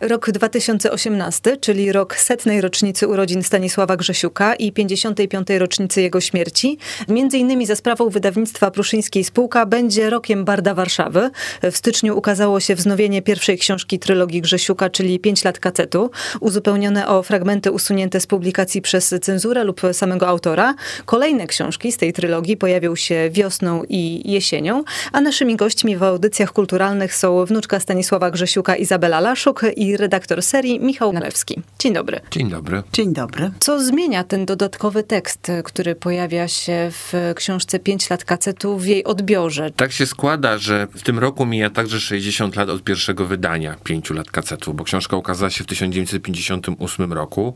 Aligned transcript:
Rok 0.00 0.30
2018, 0.30 1.56
czyli 1.56 1.92
rok 1.92 2.16
setnej 2.16 2.60
rocznicy 2.60 3.08
urodzin 3.08 3.42
Stanisława 3.42 3.96
Grzesiuka 3.96 4.54
i 4.54 4.72
55. 4.72 5.48
rocznicy 5.58 6.02
jego 6.02 6.20
śmierci, 6.20 6.78
między 7.08 7.38
innymi 7.38 7.66
za 7.66 7.76
sprawą 7.76 8.08
wydawnictwa 8.08 8.70
Pruszyńskiej 8.70 9.24
Spółka, 9.24 9.66
będzie 9.66 10.10
rokiem 10.10 10.44
Barda 10.44 10.74
Warszawy. 10.74 11.30
W 11.62 11.76
styczniu 11.76 12.18
ukazało 12.18 12.60
się 12.60 12.74
wznowienie 12.74 13.22
pierwszej 13.22 13.58
książki 13.58 13.98
trylogii 13.98 14.40
Grzesiuka, 14.40 14.90
czyli 14.90 15.18
5 15.18 15.44
lat 15.44 15.58
kacetu, 15.58 16.10
uzupełnione 16.40 17.08
o 17.08 17.22
fragmenty 17.22 17.70
usunięte 17.72 18.20
z 18.20 18.26
publikacji 18.26 18.82
przez 18.82 19.14
cenzurę 19.22 19.64
lub 19.64 19.80
samego 19.92 20.28
autora. 20.28 20.74
Kolejne 21.06 21.46
książki 21.46 21.92
z 21.92 21.96
tej 21.96 22.12
trylogii 22.12 22.56
pojawią 22.56 22.96
się 22.96 23.30
wiosną 23.30 23.82
i 23.88 24.32
jesienią, 24.32 24.84
a 25.12 25.20
naszymi 25.20 25.56
gośćmi 25.56 25.96
w 25.96 26.02
audycjach 26.02 26.52
kulturalnych 26.52 27.14
są 27.14 27.44
wnuczka 27.44 27.80
Stanisława 27.80 28.30
Grzesiuka 28.30 28.76
Izabela 28.76 29.20
Laszuk 29.20 29.62
i 29.76 29.89
redaktor 29.96 30.42
serii 30.42 30.80
Michał 30.80 31.12
Nalewski. 31.12 31.62
Dzień 31.78 31.92
dobry. 31.92 32.20
Dzień 32.30 32.50
dobry. 32.50 32.82
Dzień 32.92 33.12
dobry. 33.12 33.50
Co 33.60 33.84
zmienia 33.84 34.24
ten 34.24 34.46
dodatkowy 34.46 35.02
tekst, 35.02 35.52
który 35.64 35.94
pojawia 35.94 36.48
się 36.48 36.90
w 36.90 37.32
książce 37.36 37.78
5 37.78 38.10
lat 38.10 38.24
kacetu 38.24 38.78
w 38.78 38.86
jej 38.86 39.04
odbiorze? 39.04 39.70
Tak 39.70 39.92
się 39.92 40.06
składa, 40.06 40.58
że 40.58 40.86
w 40.94 41.02
tym 41.02 41.18
roku 41.18 41.46
mija 41.46 41.70
także 41.70 42.00
60 42.00 42.56
lat 42.56 42.68
od 42.68 42.84
pierwszego 42.84 43.26
wydania 43.26 43.76
5 43.84 44.10
lat 44.10 44.30
kacetu, 44.30 44.74
bo 44.74 44.84
książka 44.84 45.16
ukazała 45.16 45.50
się 45.50 45.64
w 45.64 45.66
1958 45.66 47.12
roku 47.12 47.54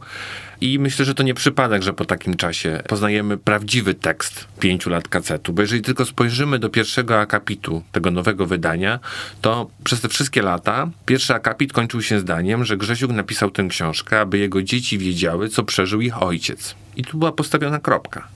i 0.60 0.78
myślę, 0.78 1.04
że 1.04 1.14
to 1.14 1.22
nie 1.22 1.34
przypadek, 1.34 1.82
że 1.82 1.92
po 1.92 2.04
takim 2.04 2.36
czasie 2.36 2.82
poznajemy 2.88 3.38
prawdziwy 3.38 3.94
tekst 3.94 4.46
5 4.60 4.86
lat 4.86 5.08
kacetu, 5.08 5.52
bo 5.52 5.62
jeżeli 5.62 5.82
tylko 5.82 6.04
spojrzymy 6.04 6.58
do 6.58 6.68
pierwszego 6.68 7.20
akapitu 7.20 7.82
tego 7.92 8.10
nowego 8.10 8.46
wydania, 8.46 9.00
to 9.40 9.70
przez 9.84 10.00
te 10.00 10.08
wszystkie 10.08 10.42
lata 10.42 10.90
pierwszy 11.06 11.34
akapit 11.34 11.72
kończył 11.72 12.02
się 12.02 12.20
zdaniem, 12.24 12.64
że 12.64 12.76
Grzesiuk 12.76 13.12
napisał 13.12 13.50
tę 13.50 13.66
książkę, 13.68 14.20
aby 14.20 14.38
jego 14.38 14.62
dzieci 14.62 14.98
wiedziały, 14.98 15.48
co 15.48 15.64
przeżył 15.64 16.00
ich 16.00 16.22
ojciec. 16.22 16.74
I 16.96 17.04
tu 17.04 17.18
była 17.18 17.32
postawiona 17.32 17.78
kropka. 17.78 18.28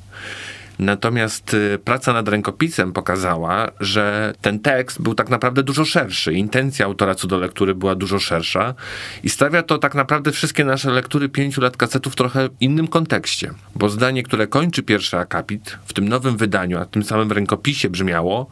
Natomiast 0.79 1.55
y, 1.55 1.79
praca 1.85 2.13
nad 2.13 2.29
rękopisem 2.29 2.93
pokazała, 2.93 3.71
że 3.81 4.35
ten 4.41 4.61
tekst 4.61 5.03
był 5.03 5.15
tak 5.15 5.29
naprawdę 5.29 5.63
dużo 5.63 5.85
szerszy. 5.85 6.33
Intencja 6.33 6.87
autora 6.87 7.15
co 7.15 7.29
do 7.29 7.39
lektury 7.39 7.75
była 7.75 7.95
dużo 7.95 8.19
szersza 8.19 8.75
i 9.23 9.31
stawia 9.31 9.63
to 9.63 9.79
tak 9.79 9.95
naprawdę 9.95 10.33
wszystkie 10.33 10.65
nasze 10.65 10.91
lektury 10.91 11.29
pięciu 11.29 11.61
lat 11.61 11.77
kasetów 11.77 12.13
w 12.13 12.17
trochę 12.17 12.49
innym 12.61 12.89
kontekście. 12.89 13.51
Bo 13.75 13.89
zdanie, 13.89 14.23
które 14.23 14.47
kończy 14.47 14.83
pierwszy 14.83 15.17
akapit 15.17 15.79
w 15.87 15.93
tym 15.93 16.09
nowym 16.09 16.37
wydaniu, 16.37 16.79
a 16.79 16.85
tym 16.85 17.05
samym 17.05 17.33
rękopisie 17.33 17.91
brzmiało, 17.91 18.51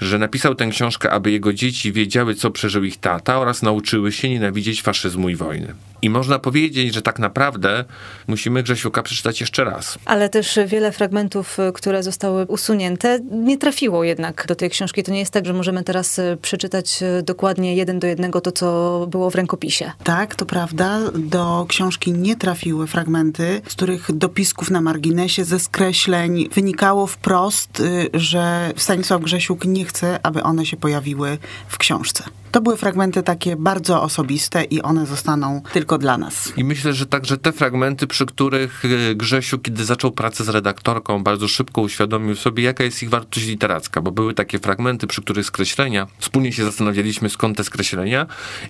że 0.00 0.18
napisał 0.18 0.54
tę 0.54 0.66
książkę, 0.66 1.10
aby 1.10 1.30
jego 1.30 1.52
dzieci 1.52 1.92
wiedziały, 1.92 2.34
co 2.34 2.50
przeżył 2.50 2.84
ich 2.84 2.96
tata 2.96 3.38
oraz 3.38 3.62
nauczyły 3.62 4.12
się 4.12 4.28
nienawidzieć 4.28 4.82
faszyzmu 4.82 5.28
i 5.28 5.36
wojny. 5.36 5.74
I 6.02 6.10
można 6.10 6.38
powiedzieć, 6.38 6.94
że 6.94 7.02
tak 7.02 7.18
naprawdę 7.18 7.84
musimy 8.26 8.62
Grzesiuka 8.62 9.02
przeczytać 9.02 9.40
jeszcze 9.40 9.64
raz. 9.64 9.98
Ale 10.04 10.28
też 10.28 10.58
wiele 10.66 10.92
fragmentów, 10.92 11.58
które 11.74 12.02
zostały 12.02 12.46
usunięte, 12.46 13.18
nie 13.30 13.58
trafiło 13.58 14.04
jednak 14.04 14.44
do 14.48 14.54
tej 14.54 14.70
książki. 14.70 15.02
To 15.02 15.12
nie 15.12 15.18
jest 15.18 15.32
tak, 15.32 15.46
że 15.46 15.52
możemy 15.52 15.84
teraz 15.84 16.20
przeczytać 16.42 17.00
dokładnie 17.22 17.76
jeden 17.76 17.98
do 17.98 18.06
jednego 18.06 18.40
to, 18.40 18.52
co 18.52 19.06
było 19.10 19.30
w 19.30 19.34
rękopisie. 19.34 19.92
Tak, 20.04 20.34
to 20.34 20.46
prawda. 20.46 20.98
Do 21.14 21.66
książki 21.68 22.12
nie 22.12 22.36
trafiły 22.36 22.86
fragmenty, 22.86 23.62
z 23.68 23.72
których 23.72 24.12
dopisków 24.12 24.70
na 24.70 24.80
marginesie, 24.80 25.44
ze 25.44 25.58
skreśleń 25.58 26.48
wynikało 26.54 27.06
wprost, 27.06 27.80
y, 27.80 28.10
że 28.14 28.72
Stanisław 28.76 29.22
Grzesiuk 29.22 29.64
nie 29.64 29.84
chce, 29.90 30.20
aby 30.22 30.42
one 30.42 30.66
się 30.66 30.76
pojawiły 30.76 31.38
w 31.68 31.78
książce. 31.78 32.24
To 32.52 32.60
były 32.60 32.76
fragmenty 32.76 33.22
takie 33.22 33.56
bardzo 33.56 34.02
osobiste 34.02 34.64
i 34.64 34.82
one 34.82 35.06
zostaną 35.06 35.62
tylko 35.72 35.98
dla 35.98 36.18
nas. 36.18 36.52
I 36.56 36.64
myślę, 36.64 36.92
że 36.92 37.06
także 37.06 37.38
te 37.38 37.52
fragmenty, 37.52 38.06
przy 38.06 38.26
których 38.26 38.84
y, 38.84 39.14
Grzesiu, 39.14 39.58
kiedy 39.58 39.84
zaczął 39.84 40.12
pracę 40.12 40.44
z 40.44 40.48
redaktorką, 40.48 41.22
bardzo 41.22 41.48
szybko 41.48 41.80
uświadomił 41.80 42.36
sobie, 42.36 42.64
jaka 42.64 42.84
jest 42.84 43.02
ich 43.02 43.10
wartość 43.10 43.46
literacka, 43.46 44.00
bo 44.00 44.10
były 44.10 44.34
takie 44.34 44.58
fragmenty, 44.58 45.06
przy 45.06 45.22
których 45.22 45.46
skreślenia, 45.46 46.06
wspólnie 46.18 46.52
się 46.52 46.64
zastanawialiśmy, 46.64 47.30
skąd 47.30 47.56
te 47.56 47.64
skreślenia 47.64 48.26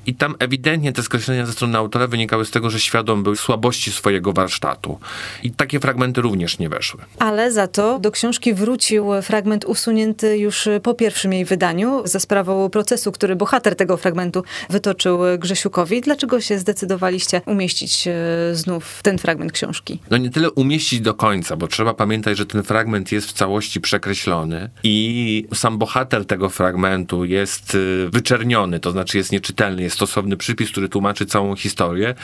i 0.07 0.15
tam 0.15 0.35
ewidentnie 0.39 0.93
te 0.93 1.03
skreślenia 1.03 1.47
ze 1.47 1.53
strony 1.53 1.79
autora 1.79 2.07
wynikały 2.07 2.45
z 2.45 2.51
tego, 2.51 2.71
że 2.71 2.81
świadom 2.81 3.23
był 3.23 3.37
słabości 3.37 3.93
swojego 3.93 4.33
warsztatu. 4.33 4.99
I 5.43 5.51
takie 5.51 5.81
fragmenty 5.81 6.21
również 6.21 6.59
nie 6.59 6.69
weszły. 6.69 7.01
Ale 7.19 7.53
za 7.53 7.69
to 7.69 7.99
do 7.99 8.11
książki 8.11 8.55
wrócił 8.55 9.07
fragment 9.23 9.65
usunięty 9.65 10.39
już 10.39 10.69
po 10.83 10.95
pierwszym 10.95 11.10
jej 11.31 11.45
wydaniu, 11.45 12.03
za 12.05 12.21
sprawą 12.21 12.71
procesu, 12.71 13.13
który 13.13 13.37
bohater 13.37 13.77
tego 13.77 13.97
fragmentu 13.97 14.45
wytoczył 14.71 15.19
Grzesiukowi. 15.39 16.01
Dlaczego 16.01 16.41
się 16.41 16.59
zdecydowaliście 16.59 17.41
umieścić 17.47 18.09
e, 18.09 18.13
znów 18.53 19.01
ten 19.03 19.19
fragment 19.19 19.53
książki? 19.53 19.99
No 20.11 20.17
nie 20.17 20.31
tyle 20.31 20.51
umieścić 20.51 21.01
do 21.01 21.15
końca, 21.15 21.57
bo 21.57 21.69
trzeba 21.69 21.95
pamiętać, 21.95 22.39
że 22.39 22.47
ten 22.47 22.63
fragment 22.63 23.13
jest 23.13 23.27
w 23.29 23.33
całości 23.33 23.81
przekreślony 23.81 24.71
i 24.83 25.47
sam 25.55 25.79
bohater 25.79 26.25
tego 26.25 26.49
fragmentu 26.49 27.25
jest 27.25 27.75
e, 28.07 28.11
wyczerniony, 28.11 28.81
to 28.81 28.91
znaczy 28.91 29.19
jest 29.19 29.33
nieczytelny, 29.33 29.83
jest 29.83 29.97
stosowny 29.97 30.37
przypis, 30.37 30.71
który 30.71 30.89
tłumaczy 30.89 31.27
całą 31.27 31.57
historię 31.57 32.15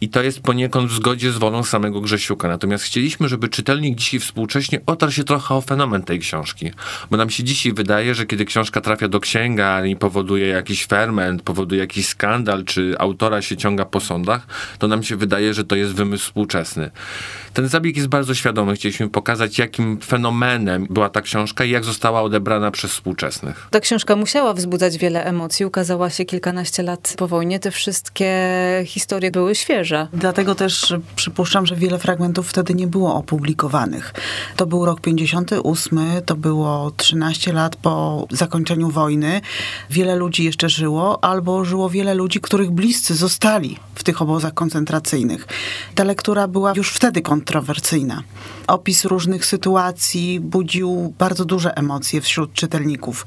i 0.00 0.08
to 0.08 0.22
jest 0.22 0.40
poniekąd 0.40 0.90
w 0.90 0.94
zgodzie 0.94 1.32
z 1.32 1.38
wolą 1.38 1.64
samego 1.64 2.00
Grzesiuka. 2.00 2.48
Natomiast 2.48 2.84
chcieliśmy, 2.84 3.28
żeby 3.28 3.48
czytelnik 3.48 3.98
dzisiaj 3.98 4.20
współcześnie 4.20 4.80
otarł 4.86 5.12
się 5.12 5.24
trochę 5.24 5.54
o 5.54 5.60
fenomen 5.60 6.02
tej 6.02 6.18
książki, 6.18 6.70
bo 7.10 7.16
nam 7.16 7.30
się 7.30 7.44
dzisiaj 7.44 7.72
wydaje, 7.72 8.14
że 8.14 8.26
kiedy 8.30 8.44
książka 8.44 8.80
trafia 8.80 9.08
do 9.08 9.20
księga 9.20 9.86
i 9.86 9.96
powoduje 9.96 10.46
jakiś 10.46 10.86
ferment, 10.86 11.42
powoduje 11.42 11.80
jakiś 11.80 12.08
skandal, 12.08 12.64
czy 12.64 12.94
autora 12.98 13.42
się 13.42 13.56
ciąga 13.56 13.84
po 13.84 14.00
sądach, 14.00 14.46
to 14.78 14.88
nam 14.88 15.02
się 15.02 15.16
wydaje, 15.16 15.54
że 15.54 15.64
to 15.64 15.76
jest 15.76 15.92
wymysł 15.92 16.24
współczesny. 16.24 16.90
Ten 17.54 17.68
zabieg 17.68 17.96
jest 17.96 18.08
bardzo 18.08 18.34
świadomy. 18.34 18.74
Chcieliśmy 18.74 19.08
pokazać, 19.08 19.58
jakim 19.58 19.98
fenomenem 20.00 20.86
była 20.90 21.08
ta 21.08 21.20
książka 21.20 21.64
i 21.64 21.70
jak 21.70 21.84
została 21.84 22.22
odebrana 22.22 22.70
przez 22.70 22.90
współczesnych. 22.90 23.68
Ta 23.70 23.80
książka 23.80 24.16
musiała 24.16 24.54
wzbudzać 24.54 24.98
wiele 24.98 25.24
emocji. 25.24 25.66
Ukazała 25.66 26.10
się 26.10 26.24
kilkanaście 26.24 26.82
lat 26.82 27.14
po 27.18 27.28
wojnie. 27.28 27.58
Te 27.58 27.70
wszystkie 27.70 28.32
historie 28.86 29.30
były 29.30 29.54
świeże. 29.54 30.08
Dlatego 30.12 30.54
też 30.54 30.94
przypuszczam, 31.16 31.66
że 31.66 31.76
wiele 31.76 31.98
fragmentów 31.98 32.48
wtedy 32.48 32.74
nie 32.74 32.86
było 32.86 33.14
opublikowanych. 33.14 34.14
To 34.56 34.66
był 34.66 34.84
rok 34.84 35.00
58, 35.00 35.98
to 36.26 36.36
było 36.36 36.90
13 36.96 37.52
lat 37.52 37.76
po 37.76 38.19
zakończeniu 38.30 38.90
wojny. 38.90 39.40
Wiele 39.90 40.16
ludzi 40.16 40.44
jeszcze 40.44 40.68
żyło, 40.68 41.24
albo 41.24 41.64
żyło 41.64 41.90
wiele 41.90 42.14
ludzi, 42.14 42.40
których 42.40 42.70
bliscy 42.70 43.14
zostali 43.14 43.76
w 44.00 44.04
tych 44.04 44.22
obozach 44.22 44.54
koncentracyjnych. 44.54 45.46
Ta 45.94 46.04
lektura 46.04 46.48
była 46.48 46.72
już 46.76 46.90
wtedy 46.92 47.22
kontrowersyjna. 47.22 48.22
Opis 48.66 49.04
różnych 49.04 49.46
sytuacji 49.46 50.40
budził 50.40 51.14
bardzo 51.18 51.44
duże 51.44 51.76
emocje 51.76 52.20
wśród 52.20 52.52
czytelników. 52.52 53.26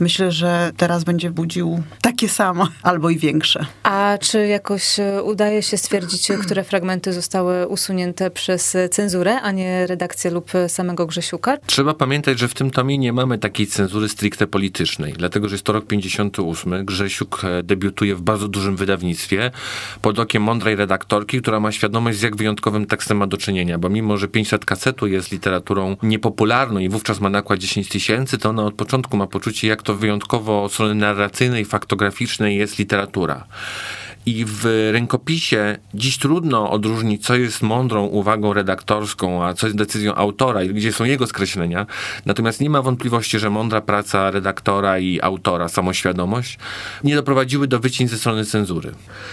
Myślę, 0.00 0.32
że 0.32 0.72
teraz 0.76 1.04
będzie 1.04 1.30
budził 1.30 1.82
takie 2.00 2.28
samo 2.28 2.68
albo 2.82 3.10
i 3.10 3.18
większe. 3.18 3.66
A 3.82 4.18
czy 4.20 4.46
jakoś 4.46 4.98
e, 4.98 5.22
udaje 5.22 5.62
się 5.62 5.76
stwierdzić, 5.76 6.28
które 6.42 6.64
fragmenty 6.64 7.12
zostały 7.12 7.68
usunięte 7.68 8.30
przez 8.30 8.76
cenzurę, 8.90 9.40
a 9.40 9.50
nie 9.50 9.86
redakcję 9.86 10.30
lub 10.30 10.50
samego 10.68 11.06
Grzesiuka? 11.06 11.56
Trzeba 11.66 11.94
pamiętać, 11.94 12.38
że 12.38 12.48
w 12.48 12.54
tym 12.54 12.70
tomie 12.70 12.98
nie 12.98 13.12
mamy 13.12 13.38
takiej 13.38 13.66
cenzury 13.66 14.08
stricte 14.08 14.46
politycznej, 14.46 15.12
dlatego 15.12 15.48
że 15.48 15.54
jest 15.54 15.64
to 15.64 15.72
rok 15.72 15.86
58. 15.86 16.84
Grzesiuk 16.84 17.44
e, 17.44 17.62
debiutuje 17.62 18.14
w 18.14 18.22
bardzo 18.22 18.48
dużym 18.48 18.76
wydawnictwie 18.76 19.50
pod 20.12 20.18
okiem 20.18 20.42
mądrej 20.42 20.76
redaktorki, 20.76 21.42
która 21.42 21.60
ma 21.60 21.72
świadomość, 21.72 22.18
z 22.18 22.22
jak 22.22 22.36
wyjątkowym 22.36 22.86
tekstem 22.86 23.16
ma 23.16 23.26
do 23.26 23.36
czynienia, 23.36 23.78
bo 23.78 23.88
mimo, 23.88 24.16
że 24.16 24.28
500 24.28 24.64
kasetu 24.64 25.06
jest 25.06 25.32
literaturą 25.32 25.96
niepopularną 26.02 26.80
i 26.80 26.88
wówczas 26.88 27.20
ma 27.20 27.30
nakład 27.30 27.58
10 27.58 27.88
tysięcy, 27.88 28.38
to 28.38 28.50
ona 28.50 28.64
od 28.64 28.74
początku 28.74 29.16
ma 29.16 29.26
poczucie, 29.26 29.68
jak 29.68 29.82
to 29.82 29.94
wyjątkowo 29.94 30.64
od 30.64 30.72
strony 30.72 30.94
narracyjnej, 30.94 31.64
faktograficznej 31.64 32.56
jest 32.56 32.78
literatura. 32.78 33.44
I 34.26 34.44
w 34.44 34.90
rękopisie 34.92 35.78
dziś 35.94 36.18
trudno 36.18 36.70
odróżnić, 36.70 37.26
co 37.26 37.34
jest 37.34 37.62
mądrą 37.62 38.06
uwagą 38.06 38.52
redaktorską, 38.52 39.44
a 39.44 39.54
co 39.54 39.66
jest 39.66 39.76
decyzją 39.76 40.14
autora 40.14 40.62
i 40.62 40.68
gdzie 40.68 40.92
są 40.92 41.04
jego 41.04 41.26
skreślenia. 41.26 41.86
Natomiast 42.26 42.60
nie 42.60 42.70
ma 42.70 42.82
wątpliwości, 42.82 43.38
że 43.38 43.50
mądra 43.50 43.80
praca 43.80 44.30
redaktora 44.30 44.98
i 44.98 45.20
autora, 45.20 45.68
samoświadomość, 45.68 46.58
nie 47.04 47.14
doprowadziły 47.14 47.68
do 47.68 47.80
wycień 47.80 48.08
ze 48.08 48.18
strony 48.18 48.44
cenzury. 48.44 48.92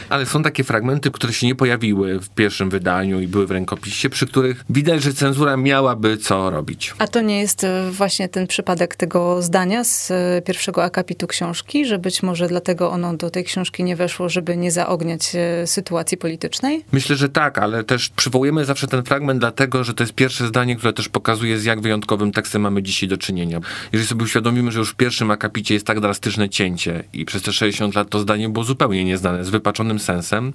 Ale 0.09 0.25
są 0.25 0.43
takie 0.43 0.63
fragmenty, 0.63 1.11
które 1.11 1.33
się 1.33 1.47
nie 1.47 1.55
pojawiły 1.55 2.19
w 2.19 2.29
pierwszym 2.29 2.69
wydaniu 2.69 3.21
i 3.21 3.27
były 3.27 3.47
w 3.47 3.51
rękopisie, 3.51 4.09
przy 4.09 4.27
których 4.27 4.65
widać, 4.69 5.03
że 5.03 5.13
cenzura 5.13 5.57
miałaby 5.57 6.17
co 6.17 6.49
robić. 6.49 6.93
A 6.97 7.07
to 7.07 7.21
nie 7.21 7.39
jest 7.39 7.63
e, 7.63 7.91
właśnie 7.91 8.29
ten 8.29 8.47
przypadek 8.47 8.95
tego 8.95 9.41
zdania 9.41 9.83
z 9.83 10.11
e, 10.11 10.41
pierwszego 10.41 10.83
akapitu 10.83 11.27
książki, 11.27 11.85
że 11.85 11.99
być 11.99 12.23
może 12.23 12.47
dlatego 12.47 12.91
ono 12.91 13.13
do 13.13 13.29
tej 13.29 13.43
książki 13.43 13.83
nie 13.83 13.95
weszło, 13.95 14.29
żeby 14.29 14.57
nie 14.57 14.71
zaogniać 14.79 15.35
e, 15.35 15.67
sytuacji 15.67 16.17
politycznej? 16.17 16.85
Myślę, 16.91 17.15
że 17.15 17.29
tak, 17.29 17.57
ale 17.57 17.83
też 17.83 18.09
przywołujemy 18.09 18.65
zawsze 18.65 18.87
ten 18.87 19.03
fragment 19.03 19.39
dlatego, 19.39 19.83
że 19.83 19.93
to 19.93 20.03
jest 20.03 20.13
pierwsze 20.13 20.47
zdanie, 20.47 20.75
które 20.75 20.93
też 20.93 21.09
pokazuje, 21.09 21.59
z 21.59 21.65
jak 21.65 21.81
wyjątkowym 21.81 22.31
tekstem 22.31 22.61
mamy 22.61 22.83
dzisiaj 22.83 23.09
do 23.09 23.17
czynienia. 23.17 23.59
Jeżeli 23.91 24.07
sobie 24.07 24.23
uświadomimy, 24.23 24.71
że 24.71 24.79
już 24.79 24.91
w 24.91 24.95
pierwszym 24.95 25.31
akapicie 25.31 25.73
jest 25.73 25.85
tak 25.85 25.99
drastyczne 25.99 26.49
cięcie 26.49 27.03
i 27.13 27.25
przez 27.25 27.41
te 27.41 27.53
60 27.53 27.95
lat 27.95 28.09
to 28.09 28.19
zdanie 28.19 28.49
było 28.49 28.65
zupełnie 28.65 29.05
nieznane, 29.05 29.45
z 29.45 29.49
wypaczonym 29.49 29.99
sensem, 29.99 30.53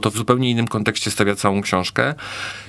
to 0.00 0.10
w 0.10 0.16
zupełnie 0.16 0.50
innym 0.50 0.68
kontekście 0.68 1.10
stawia 1.10 1.34
całą 1.34 1.62
książkę. 1.62 2.14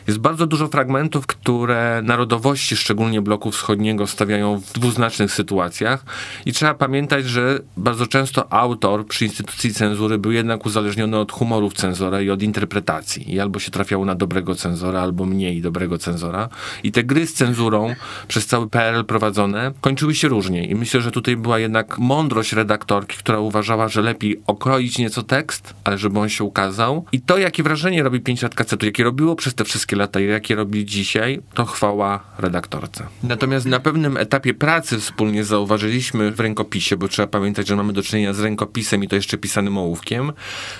Jest 0.07 0.19
bardzo 0.19 0.47
dużo 0.47 0.67
fragmentów, 0.67 1.27
które 1.27 2.01
narodowości, 2.03 2.77
szczególnie 2.77 3.21
bloku 3.21 3.51
wschodniego, 3.51 4.07
stawiają 4.07 4.57
w 4.57 4.73
dwuznacznych 4.73 5.31
sytuacjach 5.31 6.05
i 6.45 6.53
trzeba 6.53 6.73
pamiętać, 6.73 7.25
że 7.25 7.59
bardzo 7.77 8.07
często 8.07 8.53
autor 8.53 9.07
przy 9.07 9.25
instytucji 9.25 9.73
cenzury 9.73 10.17
był 10.17 10.31
jednak 10.31 10.65
uzależniony 10.65 11.17
od 11.17 11.31
humorów 11.31 11.73
cenzora 11.73 12.21
i 12.21 12.29
od 12.29 12.43
interpretacji. 12.43 13.33
I 13.33 13.39
albo 13.39 13.59
się 13.59 13.71
trafiało 13.71 14.05
na 14.05 14.15
dobrego 14.15 14.55
cenzora, 14.55 15.01
albo 15.01 15.25
mniej 15.25 15.61
dobrego 15.61 15.97
cenzora. 15.97 16.49
I 16.83 16.91
te 16.91 17.03
gry 17.03 17.27
z 17.27 17.33
cenzurą 17.33 17.95
przez 18.27 18.45
cały 18.45 18.69
PRL 18.69 19.05
prowadzone 19.05 19.71
kończyły 19.81 20.15
się 20.15 20.27
różnie. 20.27 20.65
I 20.65 20.75
myślę, 20.75 21.01
że 21.01 21.11
tutaj 21.11 21.37
była 21.37 21.59
jednak 21.59 21.97
mądrość 21.99 22.53
redaktorki, 22.53 23.17
która 23.17 23.39
uważała, 23.39 23.87
że 23.87 24.01
lepiej 24.01 24.41
okroić 24.47 24.97
nieco 24.97 25.23
tekst, 25.23 25.73
ale 25.83 25.97
żeby 25.97 26.19
on 26.19 26.29
się 26.29 26.43
ukazał. 26.43 27.05
I 27.11 27.21
to, 27.21 27.37
jakie 27.37 27.63
wrażenie 27.63 28.03
robi 28.03 28.19
5 28.19 28.41
lat 28.41 28.55
kacetu, 28.55 28.85
jakie 28.85 29.03
robiło 29.03 29.35
przez 29.35 29.55
te 29.55 29.63
wszystkie 29.63 29.96
lata 29.97 30.19
jakie 30.19 30.55
robi 30.55 30.85
dzisiaj, 30.85 31.41
to 31.53 31.65
chwała 31.65 32.23
redaktorce. 32.37 33.07
Natomiast 33.23 33.65
na 33.65 33.79
pewnym 33.79 34.17
etapie 34.17 34.53
pracy 34.53 34.99
wspólnie 34.99 35.43
zauważyliśmy 35.43 36.31
w 36.31 36.39
rękopisie, 36.39 36.97
bo 36.97 37.07
trzeba 37.07 37.27
pamiętać, 37.27 37.67
że 37.67 37.75
mamy 37.75 37.93
do 37.93 38.03
czynienia 38.03 38.33
z 38.33 38.39
rękopisem 38.39 39.03
i 39.03 39.07
to 39.07 39.15
jeszcze 39.15 39.37
pisanym 39.37 39.77
ołówkiem, 39.77 40.31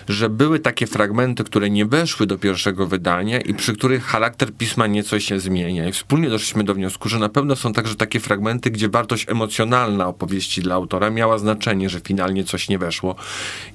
że 0.10 0.30
były 0.30 0.60
takie 0.60 0.88
fragmenty, 0.88 1.44
które 1.44 1.69
nie 1.69 1.86
weszły 1.86 2.28
do 2.28 2.38
pierwszego 2.38 2.88
wydania 2.88 3.42
i 3.42 3.54
przy 3.54 3.74
których 3.74 4.04
charakter 4.04 4.54
pisma 4.54 4.88
nieco 4.88 5.20
się 5.20 5.40
zmienia. 5.40 5.88
I 5.88 5.92
wspólnie 5.92 6.30
doszliśmy 6.30 6.63
do 6.63 6.74
wniosku, 6.74 7.10
że 7.10 7.20
na 7.20 7.30
pewno 7.30 7.56
są 7.56 7.74
także 7.74 7.96
takie 7.96 8.20
fragmenty, 8.20 8.72
gdzie 8.72 8.90
wartość 8.90 9.25
emocjonalna 9.30 10.08
opowieści 10.08 10.62
dla 10.62 10.75
autora 10.75 11.10
miała 11.10 11.38
znaczenie, 11.38 11.90
że 11.90 12.00
finalnie 12.00 12.44
coś 12.44 12.70
nie 12.70 12.80
weszło. 12.80 13.16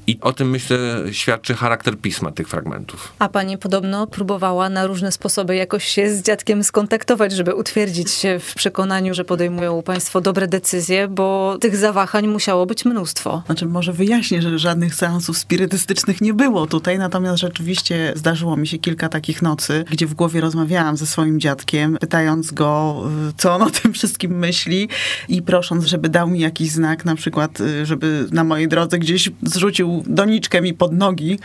I 0.07 0.19
o 0.21 0.33
tym 0.33 0.51
myślę 0.51 0.79
świadczy 1.13 1.55
charakter 1.55 1.99
pisma 1.99 2.31
tych 2.31 2.49
fragmentów. 2.49 3.13
A 3.19 3.29
pani 3.29 3.59
podobno 3.59 4.07
próbowała 4.07 4.69
na 4.69 4.87
różne 4.87 5.13
sposoby 5.13 5.32
jakoś 5.39 5.85
się 5.85 6.15
z 6.15 6.23
dziadkiem 6.23 6.65
skontaktować, 6.65 7.33
żeby 7.33 7.55
utwierdzić 7.55 8.11
się 8.11 8.39
w 8.39 8.55
przekonaniu, 8.55 9.15
że 9.15 9.25
podejmują 9.25 9.83
państwo 9.83 10.21
dobre 10.21 10.49
decyzje, 10.49 11.09
bo 11.09 11.59
tych 11.61 11.77
zawahań 11.77 12.27
musiało 12.29 12.67
być 12.67 12.85
mnóstwo. 12.85 13.43
Znaczy, 13.47 13.67
może 13.67 13.93
wyjaśnię, 13.93 14.43
że 14.43 14.59
żadnych 14.59 14.95
seansów 14.95 15.39
spirytystycznych 15.39 16.21
nie 16.21 16.35
było 16.35 16.67
tutaj, 16.67 16.99
natomiast 16.99 17.39
rzeczywiście 17.39 18.13
zdarzyło 18.17 18.57
mi 18.57 18.67
się 18.69 18.79
kilka 18.79 19.09
takich 19.09 19.43
nocy, 19.43 19.85
gdzie 19.91 20.07
w 20.07 20.15
głowie 20.15 20.41
rozmawiałam 20.41 20.97
ze 20.97 21.07
swoim 21.07 21.41
dziadkiem, 21.41 21.97
pytając 22.01 22.51
go, 22.51 23.03
y, 23.31 23.33
co 23.37 23.55
on 23.55 23.63
o 23.63 23.71
tym 23.71 23.93
wszystkim 23.93 24.39
myśli 24.39 24.89
i 25.29 25.43
prosząc, 25.43 25.85
żeby 25.85 26.09
dał 26.09 26.29
mi 26.29 26.41
jakiś 26.41 26.71
znak, 26.71 27.05
na 27.05 27.15
przykład, 27.15 27.61
y, 27.61 27.87
żeby 27.87 28.27
na 28.33 28.45
mojej 28.45 28.69
drodze 28.69 28.99
gdzieś 28.99 29.31
zrzucił 29.43 30.05
doniczkę 30.07 30.61
mi 30.61 30.75
pod 30.75 30.93
nogi, 30.93 31.39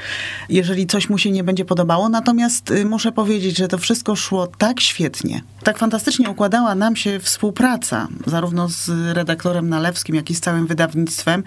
jeżeli 0.49 0.87
coś 0.87 1.09
mu 1.09 1.17
się 1.17 1.31
nie 1.31 1.43
będzie 1.43 1.65
podobało. 1.65 2.09
Natomiast 2.09 2.71
y, 2.71 2.85
muszę 2.85 3.11
powiedzieć, 3.11 3.57
że 3.57 3.67
to 3.67 3.76
wszystko 3.77 4.15
szło 4.15 4.47
tak 4.47 4.81
świetnie, 4.81 5.41
tak 5.63 5.77
fantastycznie 5.77 6.29
układała 6.29 6.75
nam 6.75 6.95
się 6.95 7.19
współpraca, 7.19 8.07
zarówno 8.25 8.67
z 8.69 8.89
redaktorem 9.15 9.69
Nalewskim, 9.69 10.15
jak 10.15 10.29
i 10.29 10.35
z 10.35 10.39
całym 10.39 10.67
wydawnictwem, 10.67 11.43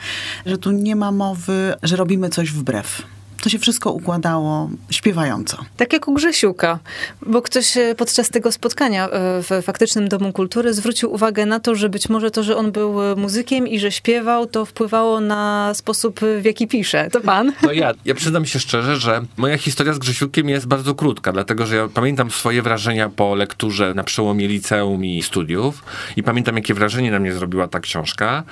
że 0.46 0.58
tu 0.58 0.70
nie 0.70 0.96
ma 0.96 1.12
mowy, 1.12 1.74
że 1.82 1.96
robimy 1.96 2.28
coś 2.28 2.50
wbrew 2.50 3.02
to 3.40 3.48
się 3.48 3.58
wszystko 3.58 3.92
układało 3.92 4.70
śpiewająco. 4.90 5.64
Tak 5.76 5.92
jak 5.92 6.08
u 6.08 6.14
Grzesiuka, 6.14 6.78
bo 7.26 7.42
ktoś 7.42 7.76
e, 7.76 7.94
podczas 7.94 8.30
tego 8.30 8.52
spotkania 8.52 9.08
e, 9.08 9.42
w 9.42 9.64
Faktycznym 9.64 10.08
Domu 10.08 10.32
Kultury 10.32 10.74
zwrócił 10.74 11.12
uwagę 11.12 11.46
na 11.46 11.60
to, 11.60 11.74
że 11.74 11.88
być 11.88 12.08
może 12.08 12.30
to, 12.30 12.42
że 12.42 12.56
on 12.56 12.72
był 12.72 13.12
e, 13.12 13.16
muzykiem 13.16 13.68
i 13.68 13.78
że 13.78 13.92
śpiewał, 13.92 14.46
to 14.46 14.64
wpływało 14.64 15.20
na 15.20 15.72
sposób, 15.74 16.20
w 16.40 16.44
jaki 16.44 16.68
pisze. 16.68 17.08
To 17.12 17.20
pan? 17.20 17.52
No 17.62 17.72
ja, 17.72 17.92
ja 18.04 18.14
przyznam 18.14 18.46
się 18.46 18.60
szczerze, 18.60 18.96
że 18.96 19.22
moja 19.36 19.58
historia 19.58 19.92
z 19.92 19.98
Grzesiukiem 19.98 20.48
jest 20.48 20.66
bardzo 20.66 20.94
krótka, 20.94 21.32
dlatego 21.32 21.66
że 21.66 21.76
ja 21.76 21.88
pamiętam 21.88 22.30
swoje 22.30 22.62
wrażenia 22.62 23.08
po 23.08 23.34
lekturze 23.34 23.94
na 23.94 24.04
przełomie 24.04 24.48
liceum 24.48 25.04
i 25.04 25.22
studiów 25.22 25.82
i 26.16 26.22
pamiętam, 26.22 26.56
jakie 26.56 26.74
wrażenie 26.74 27.10
na 27.10 27.18
mnie 27.18 27.32
zrobiła 27.32 27.68
ta 27.68 27.80
książka. 27.80 28.42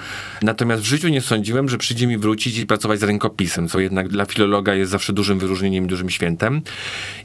Natomiast 0.43 0.83
w 0.83 0.87
życiu 0.87 1.09
nie 1.09 1.21
sądziłem, 1.21 1.69
że 1.69 1.79
przyjdzie 1.79 2.07
mi 2.07 2.19
wrócić 2.19 2.59
i 2.59 2.67
pracować 2.67 3.01
z 3.01 3.03
rękopisem, 3.03 3.69
co 3.69 3.81
jednak 3.81 4.09
dla 4.09 4.25
filologa 4.25 4.75
jest 4.79 4.91
zawsze 4.91 5.13
dużym 5.13 5.39
wyróżnieniem 5.39 5.87
dużym 5.87 6.11
świętem. 6.11 6.61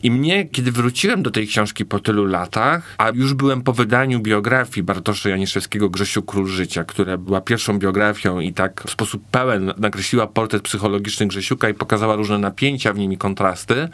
I 0.04 0.12
mnie, 0.12 0.46
kiedy 0.46 0.72
wróciłem 0.72 1.24
do 1.24 1.32
tej 1.32 1.48
książki 1.48 1.86
po 1.86 2.00
tylu 2.00 2.26
latach, 2.26 2.96
a 2.98 3.10
już 3.10 3.34
byłem 3.34 3.62
po 3.62 3.74
wydaniu 3.74 4.20
biografii 4.20 4.84
Bartosza 4.84 5.30
Janiszewskiego 5.30 5.90
Grzesiu 5.90 6.22
Król 6.22 6.48
Życia, 6.48 6.84
która 6.84 7.18
była 7.18 7.42
pierwszą 7.42 7.80
biografią 7.80 8.40
i 8.40 8.54
tak 8.54 8.84
w 8.88 8.92
sposób 8.92 9.24
pełen 9.32 9.74
nakreśliła 9.78 10.28
portret 10.28 10.64
psychologiczny 10.64 11.28
Grzesiuka 11.28 11.70
i 11.70 11.74
pokazała 11.74 12.16
różne 12.16 12.38
napięcia 12.38 12.94
w 12.94 12.98
nim 12.98 13.14
i 13.14 13.18
kontrasty, 13.18 13.90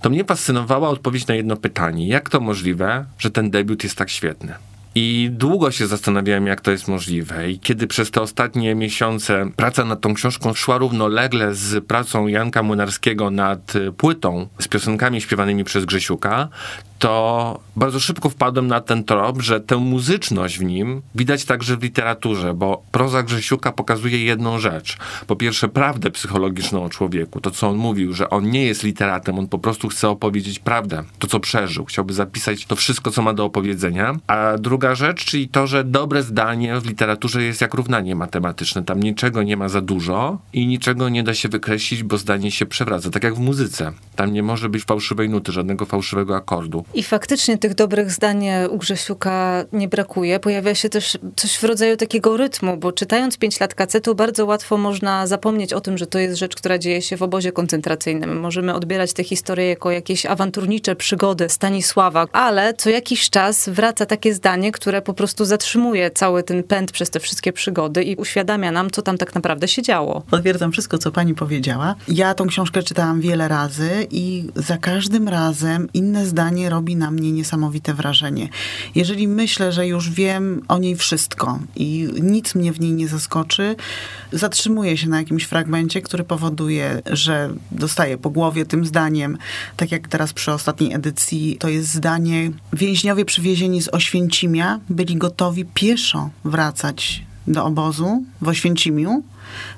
to 0.00 0.10
mnie 0.10 0.24
fascynowała 0.24 0.88
odpowiedź 0.88 1.26
na 1.26 1.34
jedno 1.34 1.56
pytanie. 1.56 2.08
Jak 2.08 2.30
to 2.30 2.40
możliwe, 2.40 3.04
że 3.18 3.30
ten 3.30 3.50
debiut 3.50 3.84
jest 3.84 3.96
tak 3.96 4.10
świetny? 4.10 4.69
I 4.94 5.30
długo 5.32 5.70
się 5.70 5.86
zastanawiałem, 5.86 6.46
jak 6.46 6.60
to 6.60 6.70
jest 6.70 6.88
możliwe. 6.88 7.50
I 7.50 7.58
kiedy 7.58 7.86
przez 7.86 8.10
te 8.10 8.20
ostatnie 8.20 8.74
miesiące 8.74 9.50
praca 9.56 9.84
nad 9.84 10.00
tą 10.00 10.14
książką 10.14 10.54
szła 10.54 10.78
równolegle 10.78 11.54
z 11.54 11.84
pracą 11.84 12.26
Janka 12.26 12.62
Młynarskiego 12.62 13.30
nad 13.30 13.72
płytą 13.96 14.48
z 14.58 14.68
piosenkami 14.68 15.20
śpiewanymi 15.20 15.64
przez 15.64 15.84
Grzesiuka, 15.84 16.48
to 17.00 17.60
bardzo 17.76 18.00
szybko 18.00 18.30
wpadłem 18.30 18.66
na 18.66 18.80
ten 18.80 19.04
trop, 19.04 19.42
że 19.42 19.60
tę 19.60 19.76
muzyczność 19.76 20.58
w 20.58 20.64
nim 20.64 21.02
widać 21.14 21.44
także 21.44 21.76
w 21.76 21.82
literaturze, 21.82 22.54
bo 22.54 22.82
proza 22.92 23.22
Grzesiuka 23.22 23.72
pokazuje 23.72 24.24
jedną 24.24 24.58
rzecz. 24.58 24.96
Po 25.26 25.36
pierwsze, 25.36 25.68
prawdę 25.68 26.10
psychologiczną 26.10 26.84
o 26.84 26.88
człowieku, 26.88 27.40
to 27.40 27.50
co 27.50 27.68
on 27.68 27.76
mówił, 27.76 28.14
że 28.14 28.30
on 28.30 28.50
nie 28.50 28.64
jest 28.64 28.82
literatem, 28.82 29.38
on 29.38 29.48
po 29.48 29.58
prostu 29.58 29.88
chce 29.88 30.08
opowiedzieć 30.08 30.58
prawdę, 30.58 31.04
to 31.18 31.26
co 31.26 31.40
przeżył, 31.40 31.84
chciałby 31.84 32.14
zapisać 32.14 32.66
to 32.66 32.76
wszystko, 32.76 33.10
co 33.10 33.22
ma 33.22 33.34
do 33.34 33.44
opowiedzenia. 33.44 34.16
A 34.26 34.58
druga 34.58 34.94
rzecz, 34.94 35.24
czyli 35.24 35.48
to, 35.48 35.66
że 35.66 35.84
dobre 35.84 36.22
zdanie 36.22 36.80
w 36.80 36.86
literaturze 36.86 37.42
jest 37.42 37.60
jak 37.60 37.74
równanie 37.74 38.16
matematyczne. 38.16 38.82
Tam 38.82 39.02
niczego 39.02 39.42
nie 39.42 39.56
ma 39.56 39.68
za 39.68 39.80
dużo 39.80 40.38
i 40.52 40.66
niczego 40.66 41.08
nie 41.08 41.22
da 41.22 41.34
się 41.34 41.48
wykreślić, 41.48 42.02
bo 42.02 42.18
zdanie 42.18 42.50
się 42.50 42.66
przewraca. 42.66 43.10
Tak 43.10 43.24
jak 43.24 43.34
w 43.34 43.38
muzyce. 43.38 43.92
Tam 44.16 44.32
nie 44.32 44.42
może 44.42 44.68
być 44.68 44.84
fałszywej 44.84 45.28
nuty, 45.28 45.52
żadnego 45.52 45.86
fałszywego 45.86 46.36
akordu. 46.36 46.84
I 46.94 47.02
faktycznie 47.02 47.58
tych 47.58 47.74
dobrych 47.74 48.10
zdań 48.10 48.46
u 48.70 48.78
Grzesiuka 48.78 49.64
nie 49.72 49.88
brakuje. 49.88 50.40
Pojawia 50.40 50.74
się 50.74 50.88
też 50.88 51.18
coś 51.36 51.58
w 51.58 51.64
rodzaju 51.64 51.96
takiego 51.96 52.36
rytmu, 52.36 52.76
bo 52.76 52.92
czytając 52.92 53.38
5 53.38 53.60
lat 53.60 53.74
kacetu 53.74 54.14
bardzo 54.14 54.46
łatwo 54.46 54.76
można 54.76 55.26
zapomnieć 55.26 55.72
o 55.72 55.80
tym, 55.80 55.98
że 55.98 56.06
to 56.06 56.18
jest 56.18 56.38
rzecz, 56.38 56.56
która 56.56 56.78
dzieje 56.78 57.02
się 57.02 57.16
w 57.16 57.22
obozie 57.22 57.52
koncentracyjnym. 57.52 58.40
Możemy 58.40 58.74
odbierać 58.74 59.12
tę 59.12 59.24
historię 59.24 59.68
jako 59.68 59.90
jakieś 59.90 60.26
awanturnicze 60.26 60.96
przygody 60.96 61.48
Stanisława, 61.48 62.26
ale 62.32 62.74
co 62.74 62.90
jakiś 62.90 63.30
czas 63.30 63.68
wraca 63.68 64.06
takie 64.06 64.34
zdanie, 64.34 64.72
które 64.72 65.02
po 65.02 65.14
prostu 65.14 65.44
zatrzymuje 65.44 66.10
cały 66.10 66.42
ten 66.42 66.62
pęd 66.62 66.92
przez 66.92 67.10
te 67.10 67.20
wszystkie 67.20 67.52
przygody 67.52 68.02
i 68.04 68.16
uświadamia 68.16 68.72
nam, 68.72 68.90
co 68.90 69.02
tam 69.02 69.18
tak 69.18 69.34
naprawdę 69.34 69.68
się 69.68 69.82
działo. 69.82 70.22
Potwierdzam 70.30 70.72
wszystko, 70.72 70.98
co 70.98 71.10
pani 71.10 71.34
powiedziała. 71.34 71.94
Ja 72.08 72.34
tą 72.34 72.46
książkę 72.46 72.82
czytałam 72.82 73.20
wiele 73.20 73.48
razy 73.48 73.90
i 74.10 74.44
za 74.56 74.78
każdym 74.78 75.28
razem 75.28 75.88
inne 75.94 76.26
zdanie 76.26 76.70
robi 76.70 76.79
na 76.96 77.10
mnie 77.10 77.32
niesamowite 77.32 77.94
wrażenie. 77.94 78.48
Jeżeli 78.94 79.28
myślę, 79.28 79.72
że 79.72 79.86
już 79.86 80.10
wiem 80.10 80.62
o 80.68 80.78
niej 80.78 80.96
wszystko 80.96 81.58
i 81.76 82.08
nic 82.20 82.54
mnie 82.54 82.72
w 82.72 82.80
niej 82.80 82.92
nie 82.92 83.08
zaskoczy, 83.08 83.76
zatrzymuję 84.32 84.96
się 84.96 85.08
na 85.08 85.18
jakimś 85.18 85.44
fragmencie, 85.44 86.02
który 86.02 86.24
powoduje, 86.24 87.02
że 87.06 87.50
dostaję 87.72 88.18
po 88.18 88.30
głowie 88.30 88.66
tym 88.66 88.86
zdaniem, 88.86 89.38
tak 89.76 89.92
jak 89.92 90.08
teraz 90.08 90.32
przy 90.32 90.52
ostatniej 90.52 90.94
edycji, 90.94 91.56
to 91.60 91.68
jest 91.68 91.92
zdanie 91.92 92.50
więźniowie 92.72 93.24
przywiezieni 93.24 93.82
z 93.82 93.94
Oświęcimia 93.94 94.80
byli 94.88 95.16
gotowi 95.16 95.64
pieszo 95.64 96.30
wracać 96.44 97.22
do 97.46 97.64
obozu 97.64 98.24
w 98.40 98.48
Oświęcimiu, 98.48 99.22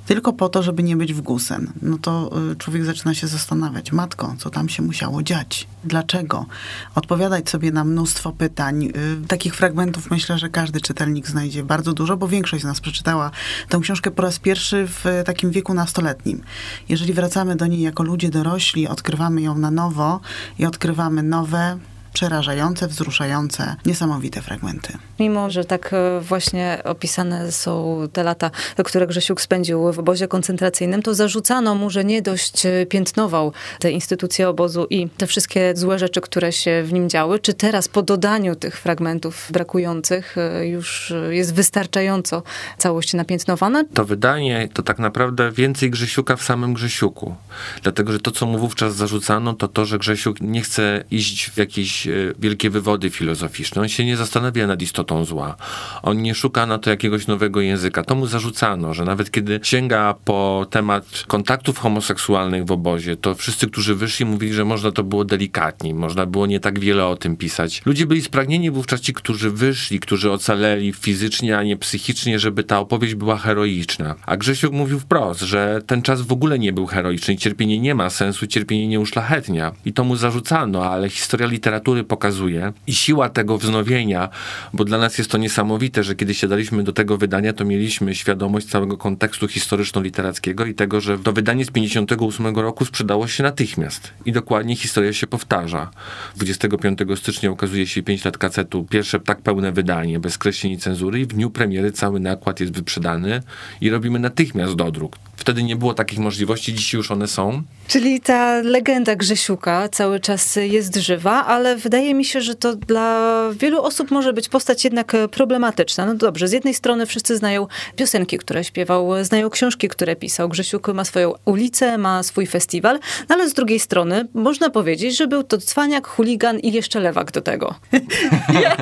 tylko 0.07 0.33
po 0.33 0.49
to, 0.49 0.62
żeby 0.62 0.83
nie 0.83 0.97
być 0.97 1.14
w 1.14 1.21
Gusen. 1.21 1.73
No 1.83 1.99
to 1.99 2.31
y, 2.52 2.57
człowiek 2.57 2.85
zaczyna 2.85 3.14
się 3.14 3.26
zastanawiać, 3.26 3.93
matko, 3.93 4.35
co 4.38 4.50
tam 4.50 4.69
się 4.69 4.83
musiało 4.83 5.23
dziać? 5.23 5.67
Dlaczego? 5.85 6.47
Odpowiadać 6.95 7.50
sobie 7.50 7.73
na 7.73 7.85
mnóstwo 7.85 8.33
pytań. 8.33 8.85
Y, 9.25 9.26
takich 9.29 9.57
fragmentów 9.57 10.11
myślę, 10.11 10.38
że 10.38 10.49
każdy 10.49 10.81
czytelnik 10.81 11.29
znajdzie 11.29 11.64
bardzo 11.64 11.93
dużo, 11.93 12.17
bo 12.17 12.29
większość 12.29 12.62
z 12.62 12.67
nas 12.67 12.81
przeczytała 12.81 13.31
tę 13.69 13.79
książkę 13.83 14.11
po 14.11 14.23
raz 14.23 14.38
pierwszy 14.38 14.87
w 14.87 15.05
takim 15.25 15.50
wieku 15.50 15.75
nastoletnim. 15.75 16.43
Jeżeli 16.88 17.12
wracamy 17.12 17.57
do 17.57 17.67
niej 17.67 17.81
jako 17.81 18.02
ludzie 18.02 18.31
dorośli, 18.31 18.88
odkrywamy 18.88 19.43
ją 19.43 19.59
na 19.59 19.71
nowo 19.71 20.21
i 20.59 20.67
odkrywamy 20.67 21.23
nowe, 21.23 21.79
przerażające, 22.12 22.88
wzruszające, 22.88 23.76
niesamowite 23.87 24.42
fragmenty. 24.42 24.92
Mimo, 25.21 25.50
że 25.50 25.64
tak 25.64 25.90
e, 25.92 26.21
właśnie 26.21 26.78
opisane 26.85 27.52
są 27.52 27.99
te 28.12 28.23
lata, 28.23 28.50
które 28.85 29.07
Grzesiuk 29.07 29.40
spędził 29.40 29.92
w 29.92 29.99
obozie 29.99 30.28
koncentracyjnym, 30.28 31.02
to 31.02 31.14
zarzucano 31.14 31.75
mu, 31.75 31.90
że 31.90 32.04
nie 32.04 32.23
dość 32.23 32.66
e, 32.66 32.87
piętnował 32.87 33.52
te 33.78 33.90
instytucje 33.90 34.49
obozu 34.49 34.87
i 34.90 35.09
te 35.09 35.26
wszystkie 35.26 35.73
złe 35.76 35.99
rzeczy, 35.99 36.21
które 36.21 36.52
się 36.52 36.83
w 36.85 36.92
nim 36.92 37.09
działy. 37.09 37.38
Czy 37.38 37.54
teraz 37.54 37.88
po 37.88 38.02
dodaniu 38.02 38.57
tych 38.57 38.78
fragmentów 38.78 39.49
brakujących 39.52 40.38
e, 40.38 40.66
już 40.66 41.12
jest 41.31 41.54
wystarczająco 41.54 42.42
całość 42.78 43.14
napiętnowana? 43.14 43.85
To 43.95 44.04
wydanie 44.04 44.69
to 44.73 44.83
tak 44.83 44.99
naprawdę 44.99 45.52
więcej 45.52 45.90
Grzesiuka 45.90 46.37
w 46.37 46.42
samym 46.42 46.75
Grzesiuku. 46.75 47.37
Dlatego, 47.83 48.12
że 48.12 48.21
to, 48.21 48.31
co 48.31 48.47
mu 48.47 48.59
wówczas 48.59 48.95
zarzucano, 48.95 49.54
to 49.54 49.69
to, 49.69 49.85
że 49.85 49.99
Grzesiuk 49.99 50.40
nie 50.40 50.62
chce 50.62 51.04
iść 51.11 51.50
w 51.50 51.59
jakieś 52.06 52.35
wielkie 52.38 52.71
wywody 52.71 53.11
filozoficzne. 53.11 53.82
On 53.82 53.88
się 53.88 54.04
nie 54.04 54.16
zastanawia 54.16 54.66
nad 54.66 54.82
istotą 54.82 55.25
zła. 55.25 55.56
On 56.02 56.23
nie 56.23 56.35
szuka 56.35 56.66
na 56.66 56.78
to 56.78 56.90
jakiegoś 56.90 57.26
nowego 57.26 57.61
języka. 57.61 58.04
To 58.04 58.14
mu 58.14 58.26
zarzucano, 58.26 58.94
że 58.94 59.04
nawet 59.04 59.30
kiedy 59.30 59.61
sięga 59.62 60.14
po 60.25 60.66
temat 60.71 61.25
kontaktów 61.26 61.78
homoseksualnych 61.78 62.64
w 62.64 62.73
obozie, 62.73 63.16
to 63.16 63.35
wszyscy, 63.35 63.66
którzy 63.66 63.94
wyszli, 63.94 64.26
mówili, 64.26 64.52
że 64.52 64.64
można 64.64 64.92
to 64.92 65.04
było 65.04 65.25
delikatniej, 65.25 65.94
można 65.94 66.26
było 66.26 66.47
nie 66.47 66.61
tak 66.61 66.78
wiele 66.78 67.06
o 67.06 67.16
tym 67.16 67.37
pisać. 67.37 67.82
Ludzie 67.87 68.06
byli 68.06 68.23
spragnieni 68.23 68.71
wówczas 68.71 69.00
ci, 69.00 69.12
którzy 69.12 69.50
wyszli, 69.50 70.00
którzy 70.00 70.30
ocaleli 70.30 70.92
fizycznie, 70.92 71.59
a 71.59 71.62
nie 71.62 71.76
psychicznie, 71.76 72.38
żeby 72.38 72.64
ta 72.64 72.78
opowieść 72.80 73.14
była 73.14 73.37
heroiczna. 73.37 74.14
A 74.26 74.37
Grzesiuk 74.37 74.73
mówił 74.73 75.00
wprost, 75.00 75.40
że 75.40 75.82
ten 75.87 76.02
czas 76.02 76.23
w 76.23 76.32
ogóle 76.32 76.59
nie 76.59 76.73
był 76.73 76.87
heroiczny, 76.87 77.37
cierpienie 77.37 77.78
nie 77.78 77.94
ma 77.94 78.11
sensu, 78.11 78.47
cierpienie 78.47 78.88
nie 78.88 79.00
uszlachetnia. 79.00 79.73
I 79.85 79.92
to 79.92 80.04
mu 80.04 80.16
zarzucano, 80.16 80.85
ale 80.90 81.09
historia 81.09 81.47
literatury 81.47 81.91
pokazuje 82.04 82.72
i 82.87 82.94
siła 82.94 83.28
tego 83.28 83.58
wznowienia, 83.58 84.28
bo 84.72 84.84
dla 84.84 84.99
nas 84.99 85.18
jest 85.18 85.30
to 85.30 85.38
niesamowite, 85.38 86.04
że 86.04 86.14
kiedy 86.14 86.34
siadaliśmy 86.34 86.82
do 86.84 86.92
tego 86.92 87.18
wydania, 87.18 87.52
to 87.52 87.64
mieliśmy 87.64 88.14
świadomość 88.14 88.66
całego 88.66 88.96
kontekstu 88.96 89.46
historyczno-literackiego 89.46 90.66
i 90.66 90.75
tego, 90.75 91.00
że 91.00 91.18
to 91.18 91.32
wydanie 91.32 91.64
z 91.64 91.70
58 91.70 92.56
roku 92.56 92.84
sprzedało 92.84 93.28
się 93.28 93.42
natychmiast. 93.42 94.11
I 94.25 94.32
dokładnie 94.32 94.76
historia 94.76 95.12
się 95.12 95.26
powtarza. 95.26 95.90
25 96.37 96.99
stycznia 97.16 97.50
ukazuje 97.50 97.87
się 97.87 98.02
5 98.02 98.25
lat 98.25 98.38
kacetu, 98.38 98.87
pierwsze 98.90 99.20
tak 99.20 99.42
pełne 99.42 99.72
wydanie, 99.72 100.20
bez 100.20 100.38
kreśleń 100.38 100.72
i 100.72 100.78
cenzury 100.78 101.20
i 101.20 101.25
w 101.25 101.28
dniu 101.28 101.50
premiery 101.50 101.92
cały 101.92 102.20
nakład 102.20 102.61
jest 102.61 102.72
wyprzedany 102.72 103.42
i 103.80 103.90
robimy 103.90 104.18
natychmiast 104.18 104.75
dodruk. 104.75 105.16
Wtedy 105.37 105.62
nie 105.62 105.76
było 105.76 105.94
takich 105.94 106.18
możliwości, 106.18 106.75
dzisiaj 106.75 106.99
już 106.99 107.11
one 107.11 107.28
są. 107.28 107.62
Czyli 107.88 108.20
ta 108.20 108.61
legenda 108.61 109.16
Grzesiuka 109.16 109.88
cały 109.88 110.20
czas 110.20 110.56
jest 110.56 110.96
żywa, 110.96 111.46
ale 111.46 111.76
wydaje 111.83 112.15
mi 112.15 112.25
się, 112.25 112.41
że 112.41 112.55
to 112.55 112.77
dla 112.77 113.33
wielu 113.53 113.83
osób 113.83 114.11
może 114.11 114.33
być 114.33 114.49
postać 114.49 114.85
jednak 114.85 115.12
problematyczna. 115.31 116.07
No 116.07 116.15
dobrze, 116.15 116.49
z 116.49 116.53
jednej 116.53 116.75
strony 116.75 117.07
wszyscy 117.07 117.37
znają 117.37 117.67
piosenki, 117.97 118.39
które 118.39 118.65
śpiewał, 118.65 119.25
znają 119.25 119.51
książki, 119.51 119.89
które 119.89 120.17
pisał. 120.17 120.49
Grzesiuk 120.49 120.89
ma 120.89 121.05
swoją 121.05 121.33
ulicę, 121.45 121.99
ma 121.99 122.23
swój 122.23 122.47
festiwal, 122.47 122.99
no 123.29 123.35
ale 123.35 123.49
z 123.49 123.55
drugiej 123.55 123.81
strony 123.81 124.29
można 124.35 124.71
powiedzieć, 124.71 125.17
że 125.17 125.27
był 125.27 125.43
to 125.43 125.59
cwaniak, 125.59 126.07
chuligan 126.07 126.59
i 126.59 126.73
jeszcze 126.73 127.01
lewak 127.01 127.31
do 127.31 127.41
tego. 127.41 127.75
ja, 128.62 128.77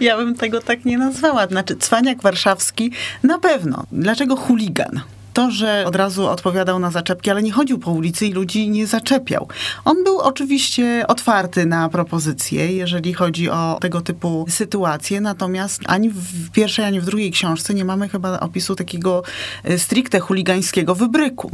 ja 0.00 0.16
bym 0.16 0.34
tego 0.34 0.60
tak 0.60 0.84
nie 0.84 0.98
nazwała. 0.98 1.46
Znaczy, 1.46 1.76
cwaniak 1.76 2.22
warszawski 2.22 2.92
na 3.22 3.38
pewno. 3.38 3.84
Dlaczego 3.92 4.36
chuligan? 4.36 5.00
To, 5.34 5.50
że 5.50 5.84
od 5.86 5.96
razu 5.96 6.28
odpowiadał 6.28 6.78
na 6.78 6.90
zaczepki, 6.90 7.30
ale 7.30 7.42
nie 7.42 7.52
chodził 7.52 7.78
po 7.78 7.90
ulicy 7.90 8.26
i 8.26 8.32
ludzi 8.32 8.70
nie 8.70 8.86
zaczepiał. 8.86 9.48
On 9.84 10.04
był 10.04 10.20
oczywiście 10.20 11.04
otwarty 11.08 11.66
na 11.66 11.88
propozycje, 11.88 12.72
jeżeli 12.72 13.14
chodzi 13.14 13.50
o 13.50 13.78
tego 13.80 14.00
typu 14.00 14.46
sytuacje, 14.48 15.20
natomiast 15.20 15.82
ani 15.86 16.10
w 16.10 16.50
pierwszej, 16.50 16.84
ani 16.84 17.00
w 17.00 17.04
drugiej 17.04 17.30
książce 17.30 17.74
nie 17.74 17.84
mamy 17.84 18.08
chyba 18.08 18.40
opisu 18.40 18.74
takiego 18.74 19.22
e, 19.64 19.78
stricte 19.78 20.20
chuligańskiego 20.20 20.94
wybryku. 20.94 21.50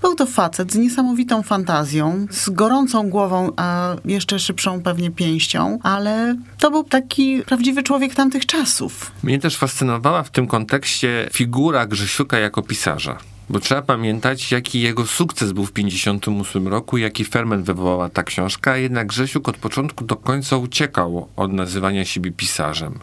Był 0.00 0.14
to 0.14 0.26
facet 0.26 0.72
z 0.72 0.76
niesamowitą 0.76 1.42
fantazją, 1.42 2.26
z 2.30 2.50
gorącą 2.50 3.10
głową, 3.10 3.52
a 3.56 3.96
jeszcze 4.04 4.38
szybszą 4.38 4.82
pewnie 4.82 5.10
pięścią, 5.10 5.78
ale 5.82 6.36
to 6.58 6.70
był 6.70 6.84
taki 6.84 7.42
prawdziwy 7.46 7.82
człowiek 7.82 8.14
tamtych 8.14 8.46
czasów. 8.46 9.12
Mnie 9.22 9.38
też 9.38 9.56
fascynowała 9.56 10.22
w 10.22 10.30
tym 10.30 10.46
kontekście 10.46 11.28
figura 11.32 11.86
Grzesiuka 11.86 12.38
jako 12.38 12.62
pisarza. 12.62 13.17
Bo 13.50 13.60
trzeba 13.60 13.82
pamiętać, 13.82 14.52
jaki 14.52 14.80
jego 14.80 15.06
sukces 15.06 15.52
był 15.52 15.66
w 15.66 15.72
1958 15.72 16.68
roku, 16.68 16.98
jaki 16.98 17.24
ferment 17.24 17.66
wywołała 17.66 18.08
ta 18.08 18.22
książka, 18.22 18.76
jednak 18.76 19.06
Grzesiuk 19.06 19.48
od 19.48 19.56
początku 19.56 20.04
do 20.04 20.16
końca 20.16 20.56
uciekał 20.56 21.28
od 21.36 21.52
nazywania 21.52 22.04
siebie 22.04 22.32
pisarzem. 22.32 22.98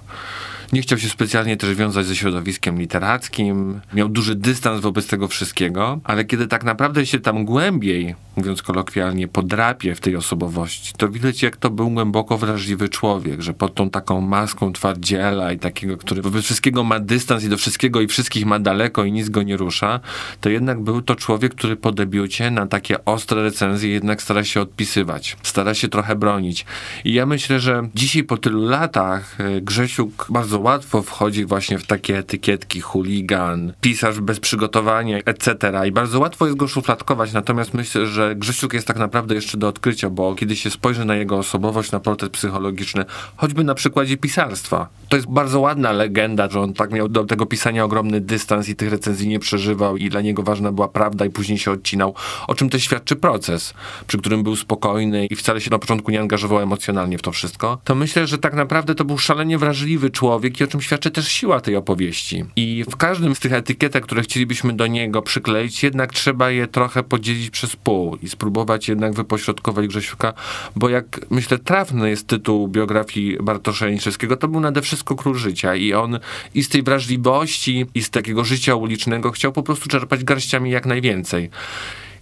Nie 0.73 0.81
chciał 0.81 0.97
się 0.97 1.09
specjalnie 1.09 1.57
też 1.57 1.75
wiązać 1.75 2.05
ze 2.05 2.15
środowiskiem 2.15 2.79
literackim, 2.79 3.81
miał 3.93 4.09
duży 4.09 4.35
dystans 4.35 4.81
wobec 4.81 5.07
tego 5.07 5.27
wszystkiego, 5.27 5.99
ale 6.03 6.25
kiedy 6.25 6.47
tak 6.47 6.63
naprawdę 6.63 7.05
się 7.05 7.19
tam 7.19 7.45
głębiej, 7.45 8.15
mówiąc 8.37 8.61
kolokwialnie, 8.61 9.27
podrapie 9.27 9.95
w 9.95 9.99
tej 9.99 10.15
osobowości, 10.15 10.93
to 10.97 11.09
widać, 11.09 11.43
jak 11.43 11.57
to 11.57 11.69
był 11.69 11.89
głęboko 11.89 12.37
wrażliwy 12.37 12.89
człowiek, 12.89 13.41
że 13.41 13.53
pod 13.53 13.75
tą 13.75 13.89
taką 13.89 14.21
maską 14.21 14.73
twardziela 14.73 15.51
i 15.51 15.59
takiego, 15.59 15.97
który 15.97 16.21
wobec 16.21 16.43
wszystkiego 16.43 16.83
ma 16.83 16.99
dystans 16.99 17.43
i 17.43 17.49
do 17.49 17.57
wszystkiego 17.57 18.01
i 18.01 18.07
wszystkich 18.07 18.45
ma 18.45 18.59
daleko 18.59 19.03
i 19.03 19.11
nic 19.11 19.29
go 19.29 19.43
nie 19.43 19.57
rusza, 19.57 19.99
to 20.41 20.49
jednak 20.49 20.81
był 20.81 21.01
to 21.01 21.15
człowiek, 21.15 21.55
który 21.55 21.75
po 21.75 21.91
debiucie 21.91 22.51
na 22.51 22.67
takie 22.67 23.05
ostre 23.05 23.43
recenzje 23.43 23.89
jednak 23.89 24.21
stara 24.21 24.43
się 24.43 24.61
odpisywać, 24.61 25.37
stara 25.43 25.73
się 25.73 25.87
trochę 25.87 26.15
bronić. 26.15 26.65
I 27.05 27.13
ja 27.13 27.25
myślę, 27.25 27.59
że 27.59 27.89
dzisiaj 27.95 28.23
po 28.23 28.37
tylu 28.37 28.65
latach 28.69 29.37
e, 29.39 29.61
Grzesiuk 29.61 30.27
bardzo 30.29 30.59
łatwo 30.59 31.01
wchodzi 31.01 31.45
właśnie 31.45 31.77
w 31.77 31.85
takie 31.85 32.17
etykietki 32.17 32.81
chuligan, 32.81 33.73
pisarz 33.81 34.19
bez 34.19 34.39
przygotowania, 34.39 35.17
etc. 35.17 35.55
I 35.87 35.91
bardzo 35.91 36.19
łatwo 36.19 36.45
jest 36.45 36.57
go 36.57 36.67
szufladkować, 36.67 37.33
natomiast 37.33 37.73
myślę, 37.73 38.05
że 38.05 38.24
Grzesiuk 38.35 38.73
jest 38.73 38.87
tak 38.87 38.97
naprawdę 38.97 39.35
jeszcze 39.35 39.57
do 39.57 39.67
odkrycia, 39.67 40.09
bo 40.09 40.35
kiedy 40.35 40.55
się 40.55 40.69
spojrzy 40.69 41.05
na 41.05 41.15
jego 41.15 41.37
osobowość, 41.37 41.91
na 41.91 41.99
portret 41.99 42.31
psychologiczny, 42.31 43.05
choćby 43.35 43.63
na 43.63 43.75
przykładzie 43.75 44.17
pisarstwa, 44.17 44.87
to 45.09 45.15
jest 45.15 45.27
bardzo 45.27 45.59
ładna 45.59 45.91
legenda, 45.91 46.49
że 46.49 46.61
on 46.61 46.73
tak 46.73 46.91
miał 46.91 47.09
do 47.09 47.25
tego 47.25 47.45
pisania 47.45 47.83
ogromny 47.83 48.21
dystans 48.21 48.69
i 48.69 48.75
tych 48.75 48.89
recenzji 48.89 49.27
nie 49.27 49.39
przeżywał 49.39 49.97
i 49.97 50.09
dla 50.09 50.21
niego 50.21 50.43
ważna 50.43 50.71
była 50.71 50.87
prawda 50.87 51.25
i 51.25 51.29
później 51.29 51.57
się 51.57 51.71
odcinał, 51.71 52.13
o 52.47 52.55
czym 52.55 52.69
też 52.69 52.83
świadczy 52.83 53.15
proces, 53.15 53.73
przy 54.07 54.17
którym 54.17 54.43
był 54.43 54.55
spokojny 54.55 55.25
i 55.25 55.35
wcale 55.35 55.61
się 55.61 55.71
na 55.71 55.79
początku 55.79 56.11
nie 56.11 56.19
angażował 56.19 56.59
emocjonalnie 56.59 57.17
w 57.17 57.21
to 57.21 57.31
wszystko, 57.31 57.77
to 57.83 57.95
myślę, 57.95 58.27
że 58.27 58.37
tak 58.37 58.53
naprawdę 58.53 58.95
to 58.95 59.05
był 59.05 59.17
szalenie 59.17 59.57
wrażliwy 59.57 60.09
człowiek, 60.09 60.53
o 60.63 60.67
czym 60.67 60.81
świadczy 60.81 61.11
też 61.11 61.27
siła 61.27 61.61
tej 61.61 61.75
opowieści. 61.75 62.45
I 62.55 62.85
w 62.89 62.95
każdym 62.95 63.35
z 63.35 63.39
tych 63.39 63.53
etykietek, 63.53 64.03
które 64.03 64.21
chcielibyśmy 64.21 64.73
do 64.73 64.87
niego 64.87 65.21
przykleić, 65.21 65.83
jednak 65.83 66.13
trzeba 66.13 66.51
je 66.51 66.67
trochę 66.67 67.03
podzielić 67.03 67.49
przez 67.49 67.75
pół 67.75 68.14
i 68.21 68.29
spróbować 68.29 68.89
jednak 68.89 69.13
wypośrodkować 69.13 69.87
Grzesiuka, 69.87 70.33
bo 70.75 70.89
jak 70.89 71.19
myślę 71.29 71.57
trafny 71.57 72.09
jest 72.09 72.27
tytuł 72.27 72.67
biografii 72.67 73.37
Bartosza 73.41 73.85
Janiszewskiego, 73.85 74.37
to 74.37 74.47
był 74.47 74.59
nade 74.59 74.81
wszystko 74.81 75.15
król 75.15 75.35
życia 75.35 75.75
i 75.75 75.93
on 75.93 76.19
i 76.53 76.63
z 76.63 76.69
tej 76.69 76.83
wrażliwości 76.83 77.85
i 77.95 78.03
z 78.03 78.09
takiego 78.09 78.43
życia 78.43 78.75
ulicznego 78.75 79.31
chciał 79.31 79.51
po 79.51 79.63
prostu 79.63 79.89
czerpać 79.89 80.23
garściami 80.23 80.71
jak 80.71 80.85
najwięcej. 80.85 81.49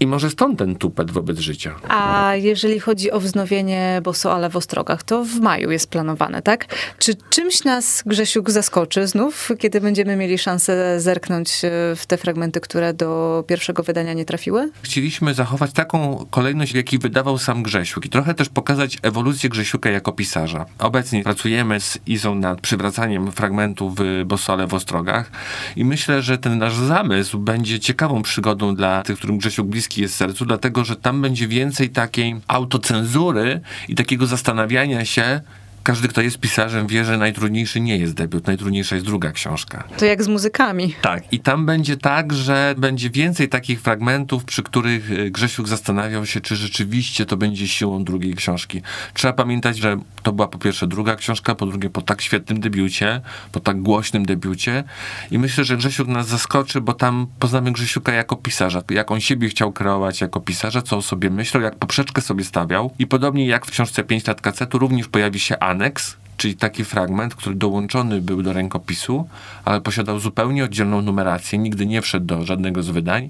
I 0.04 0.08
może 0.08 0.30
stąd 0.30 0.60
ten 0.60 0.76
tupet 0.76 1.12
wobec 1.12 1.40
życia. 1.40 1.76
A 1.88 2.32
jeżeli 2.36 2.80
chodzi 2.80 3.12
o 3.12 3.20
wznowienie 3.20 4.02
Boso, 4.04 4.34
ale 4.34 4.50
w 4.50 4.56
Ostrogach, 4.56 5.04
to 5.04 5.24
w 5.26 5.40
maju 5.40 5.72
jest 5.72 5.90
planowane, 5.90 6.42
tak? 6.42 6.66
Czy 7.00 7.14
czymś 7.30 7.64
nas 7.64 8.04
Grzesiuk 8.06 8.52
zaskoczy 8.52 9.08
znów, 9.08 9.50
kiedy 9.60 9.82
będziemy 9.82 10.16
mieli 10.16 10.38
szansę 10.38 11.02
zerknąć 11.02 11.66
e, 11.66 11.70
w 11.96 12.06
te 12.08 12.18
fragmenty, 12.18 12.60
które 12.60 12.94
do 12.94 13.44
pierwszego 13.48 13.84
wydania 13.84 14.14
nie 14.14 14.26
trafiły? 14.26 14.72
Chcieliśmy 14.82 15.34
zachować 15.34 15.74
taką 15.74 16.26
kolejność, 16.30 16.72
w 16.72 16.76
jakiej 16.76 17.00
wydawał 17.00 17.38
sam 17.38 17.64
Grzesiuk 17.64 18.06
i 18.06 18.10
trochę 18.10 18.34
też 18.34 18.50
pokazać 18.50 18.98
ewolucję 19.02 19.50
Grzesiuka 19.50 19.90
jako 19.90 20.12
pisarza. 20.12 20.66
Obecnie 20.80 21.24
pracujemy 21.24 21.80
z 21.80 22.00
Izą 22.08 22.36
nad 22.36 22.62
przywracaniem 22.62 23.32
fragmentów 23.32 23.96
w 23.96 24.24
Bosole 24.26 24.68
w 24.68 24.74
Ostrogach 24.74 25.32
i 25.76 25.86
myślę, 25.86 26.22
że 26.22 26.38
ten 26.38 26.58
nasz 26.58 26.76
zamysł 26.76 27.40
będzie 27.40 27.80
ciekawą 27.80 28.24
przygodą 28.24 28.76
dla 28.76 29.04
tych, 29.04 29.18
którym 29.18 29.38
Grzesiuk 29.38 29.68
bliski 29.68 29.93
bliski 29.94 30.02
jest 30.02 30.16
sercu, 30.16 30.46
dlatego 30.46 30.84
że 30.86 30.96
tam 30.96 31.22
będzie 31.22 31.48
więcej 31.48 31.90
takiej 31.90 32.36
autocenzury 32.48 33.62
i 33.88 33.96
takiego 33.96 34.26
zastanawiania 34.26 35.06
się, 35.06 35.42
każdy, 35.84 36.08
kto 36.08 36.22
jest 36.22 36.40
pisarzem, 36.40 36.88
wie, 36.88 37.06
że 37.06 37.18
najtrudniejszy 37.18 37.80
nie 37.80 37.98
jest 37.98 38.14
debiut, 38.14 38.48
najtrudniejsza 38.48 38.96
jest 38.96 39.08
druga 39.08 39.32
książka. 39.32 39.84
To 39.98 40.06
jak 40.06 40.24
z 40.24 40.28
muzykami. 40.28 40.96
Tak, 41.02 41.34
i 41.34 41.40
tam 41.40 41.66
będzie 41.66 41.98
tak, 41.98 42.34
że 42.34 42.76
będzie 42.78 43.10
więcej 43.10 43.50
takich 43.50 43.82
fragmentów, 43.82 44.46
przy 44.46 44.64
których 44.64 45.12
y, 45.12 45.32
Grzesiuk 45.32 45.68
zastanawiał 45.68 46.26
się, 46.26 46.42
czy 46.42 46.56
rzeczywiście 46.56 47.26
to 47.26 47.38
będzie 47.38 47.68
siłą 47.68 48.04
drugiej 48.04 48.34
książki. 48.34 48.82
Trzeba 49.14 49.34
pamiętać, 49.34 49.78
że 49.78 49.98
to 50.24 50.34
była 50.34 50.48
po 50.48 50.58
pierwsze 50.58 50.88
druga 50.88 51.16
książka, 51.16 51.56
po 51.56 51.66
drugie 51.66 51.90
po 51.90 52.02
tak 52.02 52.22
świetnym 52.22 52.60
debiucie, 52.60 53.22
po 53.52 53.60
tak 53.60 53.82
głośnym 53.82 54.26
debiucie 54.26 54.84
i 55.32 55.40
myślę, 55.40 55.64
że 55.64 55.78
Grzesiuk 55.78 56.08
nas 56.08 56.28
zaskoczy, 56.28 56.82
bo 56.82 56.94
tam 56.94 57.28
poznamy 57.40 57.72
Grzesiuka 57.72 58.14
jako 58.14 58.36
pisarza, 58.36 58.82
jak 58.90 59.12
on 59.12 59.20
siebie 59.20 59.50
chciał 59.50 59.72
kreować 59.72 60.22
jako 60.22 60.40
pisarza, 60.40 60.82
co 60.82 60.98
o 60.98 61.02
sobie 61.02 61.30
myślał, 61.30 61.64
jak 61.64 61.76
poprzeczkę 61.76 62.22
sobie 62.22 62.44
stawiał 62.44 62.94
i 63.00 63.08
podobnie 63.08 63.48
jak 63.48 63.66
w 63.66 63.72
książce 63.72 64.04
5 64.04 64.28
lat 64.28 64.42
kacetu 64.42 64.80
również 64.80 65.08
pojawi 65.08 65.40
się 65.40 65.60
aneks, 65.74 66.18
czyli 66.38 66.56
taki 66.56 66.86
fragment, 66.86 67.36
który 67.36 67.56
dołączony 67.56 68.22
był 68.22 68.44
do 68.44 68.54
rękopisu, 68.54 69.28
ale 69.66 69.82
posiadał 69.82 70.20
zupełnie 70.20 70.64
oddzielną 70.64 71.02
numerację, 71.02 71.60
nigdy 71.60 71.86
nie 71.86 72.02
wszedł 72.02 72.26
do 72.26 72.44
żadnego 72.44 72.84
z 72.84 72.90
wydań 72.90 73.30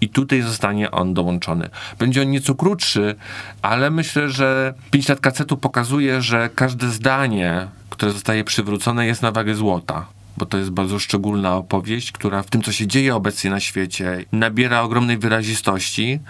i 0.00 0.08
tutaj 0.08 0.42
zostanie 0.42 0.90
on 0.90 1.14
dołączony. 1.14 1.68
Będzie 1.98 2.22
on 2.22 2.30
nieco 2.30 2.54
krótszy, 2.54 3.14
ale 3.62 3.90
myślę, 3.90 4.30
że 4.30 4.74
5 4.90 5.08
lat 5.08 5.20
kacetu 5.20 5.56
pokazuje, 5.56 6.22
że 6.22 6.50
każde 6.54 6.90
zdanie, 6.90 7.66
które 7.90 8.12
zostaje 8.12 8.44
przywrócone 8.44 9.06
jest 9.06 9.22
na 9.22 9.32
wagę 9.32 9.54
złota 9.54 10.06
bo 10.36 10.46
to 10.46 10.58
jest 10.58 10.70
bardzo 10.70 10.98
szczególna 10.98 11.56
opowieść, 11.56 12.12
która 12.12 12.42
w 12.42 12.50
tym, 12.50 12.62
co 12.62 12.72
się 12.72 12.86
dzieje 12.86 13.16
obecnie 13.16 13.50
na 13.50 13.60
świecie, 13.60 14.24
nabiera 14.32 14.82
ogromnej 14.82 15.18
wyrazistości. 15.18 16.20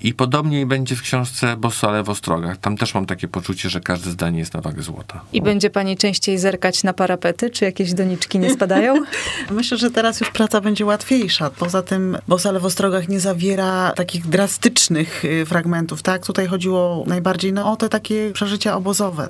I 0.00 0.14
podobnie 0.14 0.66
będzie 0.66 0.96
w 0.96 1.02
książce 1.02 1.56
Bossale 1.56 2.02
w 2.02 2.10
Ostrogach. 2.10 2.56
Tam 2.56 2.76
też 2.76 2.94
mam 2.94 3.06
takie 3.06 3.28
poczucie, 3.28 3.70
że 3.70 3.80
każde 3.80 4.10
zdanie 4.10 4.38
jest 4.38 4.54
na 4.54 4.60
wagę 4.60 4.82
złota. 4.82 5.20
I 5.32 5.42
będzie 5.42 5.70
pani 5.70 5.96
częściej 5.96 6.38
zerkać 6.38 6.82
na 6.82 6.92
parapety, 6.92 7.50
czy 7.50 7.64
jakieś 7.64 7.94
doniczki 7.94 8.38
nie 8.38 8.50
spadają? 8.50 8.94
Myślę, 9.50 9.78
że 9.78 9.90
teraz 9.90 10.20
już 10.20 10.30
praca 10.30 10.60
będzie 10.60 10.84
łatwiejsza. 10.84 11.50
Poza 11.50 11.82
tym 11.82 12.18
Bossale 12.28 12.60
w 12.60 12.64
Ostrogach 12.64 13.08
nie 13.08 13.20
zawiera 13.20 13.92
takich 13.96 14.26
drastycznych 14.26 15.24
y, 15.24 15.46
fragmentów, 15.46 16.02
tak? 16.02 16.26
Tutaj 16.26 16.46
chodziło 16.46 17.04
najbardziej 17.06 17.52
no, 17.52 17.72
o 17.72 17.76
te 17.76 17.88
takie 17.88 18.30
przeżycia 18.34 18.76
obozowe. 18.76 19.28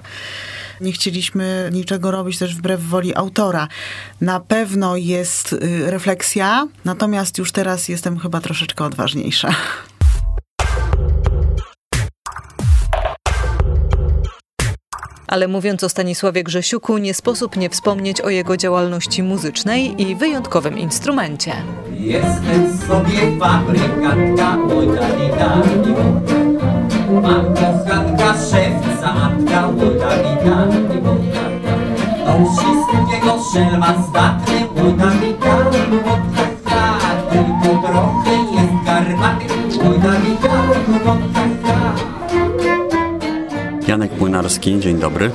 Nie 0.80 0.92
chcieliśmy 0.92 1.70
niczego 1.72 2.10
robić 2.10 2.38
też 2.38 2.54
wbrew 2.54 2.82
woli 2.82 3.16
autora. 3.16 3.68
Na 4.20 4.40
pewno 4.40 4.96
jest 4.96 5.52
y, 5.52 5.90
refleksja, 5.90 6.68
natomiast 6.84 7.38
już 7.38 7.52
teraz 7.52 7.88
jestem 7.88 8.18
chyba 8.18 8.40
troszeczkę 8.40 8.84
odważniejsza. 8.84 9.54
Ale 15.34 15.48
mówiąc 15.48 15.84
o 15.84 15.88
Stanisławie 15.88 16.44
Grzesiuku, 16.44 16.98
nie 16.98 17.14
sposób 17.14 17.56
nie 17.56 17.70
wspomnieć 17.70 18.20
o 18.20 18.30
jego 18.30 18.56
działalności 18.56 19.22
muzycznej 19.22 20.02
i 20.02 20.16
wyjątkowym 20.16 20.78
instrumencie. 20.78 21.52
Jestem 21.92 22.78
sobie 22.78 23.38
fabrykantka, 23.40 24.56
Mam 27.22 27.54
kochanka, 27.54 28.34
szewca, 28.34 29.14
matka, 29.14 29.68
oj 29.68 29.98
dali 29.98 30.44
dali 30.44 31.02
Do 32.24 32.50
wszystkiego 32.50 33.38
szelma 33.52 33.94
zdatny, 34.08 34.66
oj 34.84 34.92
dali 34.92 35.34
dali 35.40 35.78
Tylko 37.30 37.82
trochę 37.82 38.30
jest 38.30 38.86
garbaty, 38.86 39.44
oj 39.88 39.98
dali 39.98 40.36
dali 40.42 42.13
Janek 43.94 44.20
Młynarski, 44.20 44.80
dzień 44.80 44.98
dobry. 44.98 45.30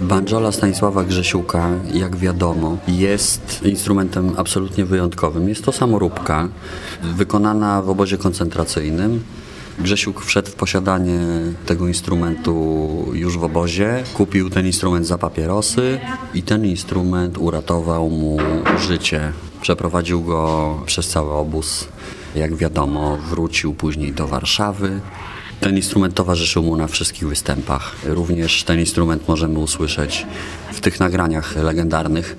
Banjola 0.00 0.52
Stanisława 0.52 1.04
Grzesiuka, 1.04 1.68
jak 1.94 2.16
wiadomo, 2.16 2.76
jest 2.88 3.60
instrumentem 3.64 4.32
absolutnie 4.36 4.84
wyjątkowym. 4.84 5.48
Jest 5.48 5.64
to 5.64 5.72
samoróbka 5.72 6.48
wykonana 7.02 7.82
w 7.82 7.90
obozie 7.90 8.18
koncentracyjnym. 8.18 9.24
Grzesiuk 9.78 10.24
wszedł 10.24 10.50
w 10.50 10.54
posiadanie 10.54 11.20
tego 11.66 11.88
instrumentu 11.88 13.06
już 13.12 13.38
w 13.38 13.44
obozie, 13.44 14.04
kupił 14.14 14.50
ten 14.50 14.66
instrument 14.66 15.06
za 15.06 15.18
papierosy 15.18 16.00
i 16.34 16.42
ten 16.42 16.66
instrument 16.66 17.38
uratował 17.38 18.10
mu 18.10 18.38
życie. 18.78 19.32
Przeprowadził 19.60 20.22
go 20.22 20.74
przez 20.86 21.08
cały 21.08 21.32
obóz. 21.32 21.88
Jak 22.34 22.56
wiadomo, 22.56 23.16
wrócił 23.16 23.74
później 23.74 24.12
do 24.12 24.26
Warszawy. 24.26 25.00
Ten 25.62 25.76
instrument 25.76 26.14
towarzyszył 26.14 26.62
mu 26.62 26.76
na 26.76 26.86
wszystkich 26.86 27.28
występach. 27.28 27.96
Również 28.04 28.64
ten 28.64 28.80
instrument 28.80 29.28
możemy 29.28 29.58
usłyszeć 29.58 30.26
w 30.72 30.80
tych 30.80 31.00
nagraniach 31.00 31.56
legendarnych. 31.56 32.36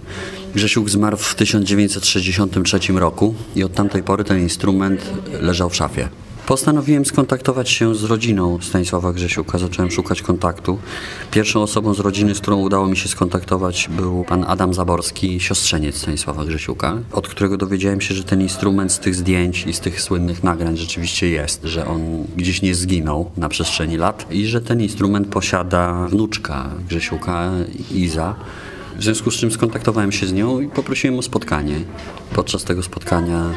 Grzesiuk 0.56 0.90
zmarł 0.90 1.18
w 1.18 1.36
1963 1.36 2.80
roku 2.94 3.36
i 3.56 3.64
od 3.64 3.74
tamtej 3.74 4.04
pory 4.04 4.24
ten 4.24 4.40
instrument 4.40 5.12
leżał 5.42 5.70
w 5.70 5.76
szafie. 5.76 6.10
Postanowiłem 6.48 7.06
skontaktować 7.06 7.70
się 7.70 7.96
z 7.96 8.04
rodziną 8.04 8.60
Stanisława 8.62 9.14
Grzesiuka, 9.14 9.58
zacząłem 9.58 9.92
szukać 9.92 10.22
kontaktu. 10.22 10.80
Pierwszą 11.32 11.62
osobą 11.62 11.94
z 11.94 12.00
rodziny, 12.00 12.36
z 12.36 12.40
którą 12.40 12.58
udało 12.58 12.88
mi 12.88 12.98
się 12.98 13.10
skontaktować 13.10 13.90
był 13.92 14.24
pan 14.24 14.46
Adam 14.48 14.74
Zaborski, 14.74 15.40
siostrzeniec 15.40 15.98
Stanisława 15.98 16.46
Grzesiuka, 16.46 16.98
od 17.12 17.28
którego 17.28 17.58
dowiedziałem 17.58 18.02
się, 18.02 18.16
że 18.16 18.24
ten 18.24 18.42
instrument 18.42 18.92
z 18.92 19.00
tych 19.00 19.16
zdjęć 19.16 19.66
i 19.68 19.74
z 19.74 19.80
tych 19.80 20.02
słynnych 20.02 20.44
nagrań 20.44 20.78
rzeczywiście 20.78 21.30
jest, 21.30 21.64
że 21.64 21.88
on 21.88 22.02
gdzieś 22.36 22.62
nie 22.62 22.76
zginął 22.76 23.32
na 23.38 23.50
przestrzeni 23.50 23.98
lat 23.98 24.26
i 24.32 24.48
że 24.48 24.62
ten 24.62 24.82
instrument 24.82 25.28
posiada 25.28 26.08
wnuczka 26.08 26.70
Grzesiuka, 26.90 27.52
Iza. 27.92 28.36
W 28.98 29.04
związku 29.04 29.32
z 29.32 29.36
czym 29.36 29.52
skontaktowałem 29.52 30.12
się 30.12 30.28
z 30.28 30.34
nią 30.34 30.60
i 30.60 30.68
poprosiłem 30.68 31.20
o 31.20 31.22
spotkanie. 31.22 31.76
Podczas 32.36 32.64
tego 32.64 32.84
spotkania 32.84 33.54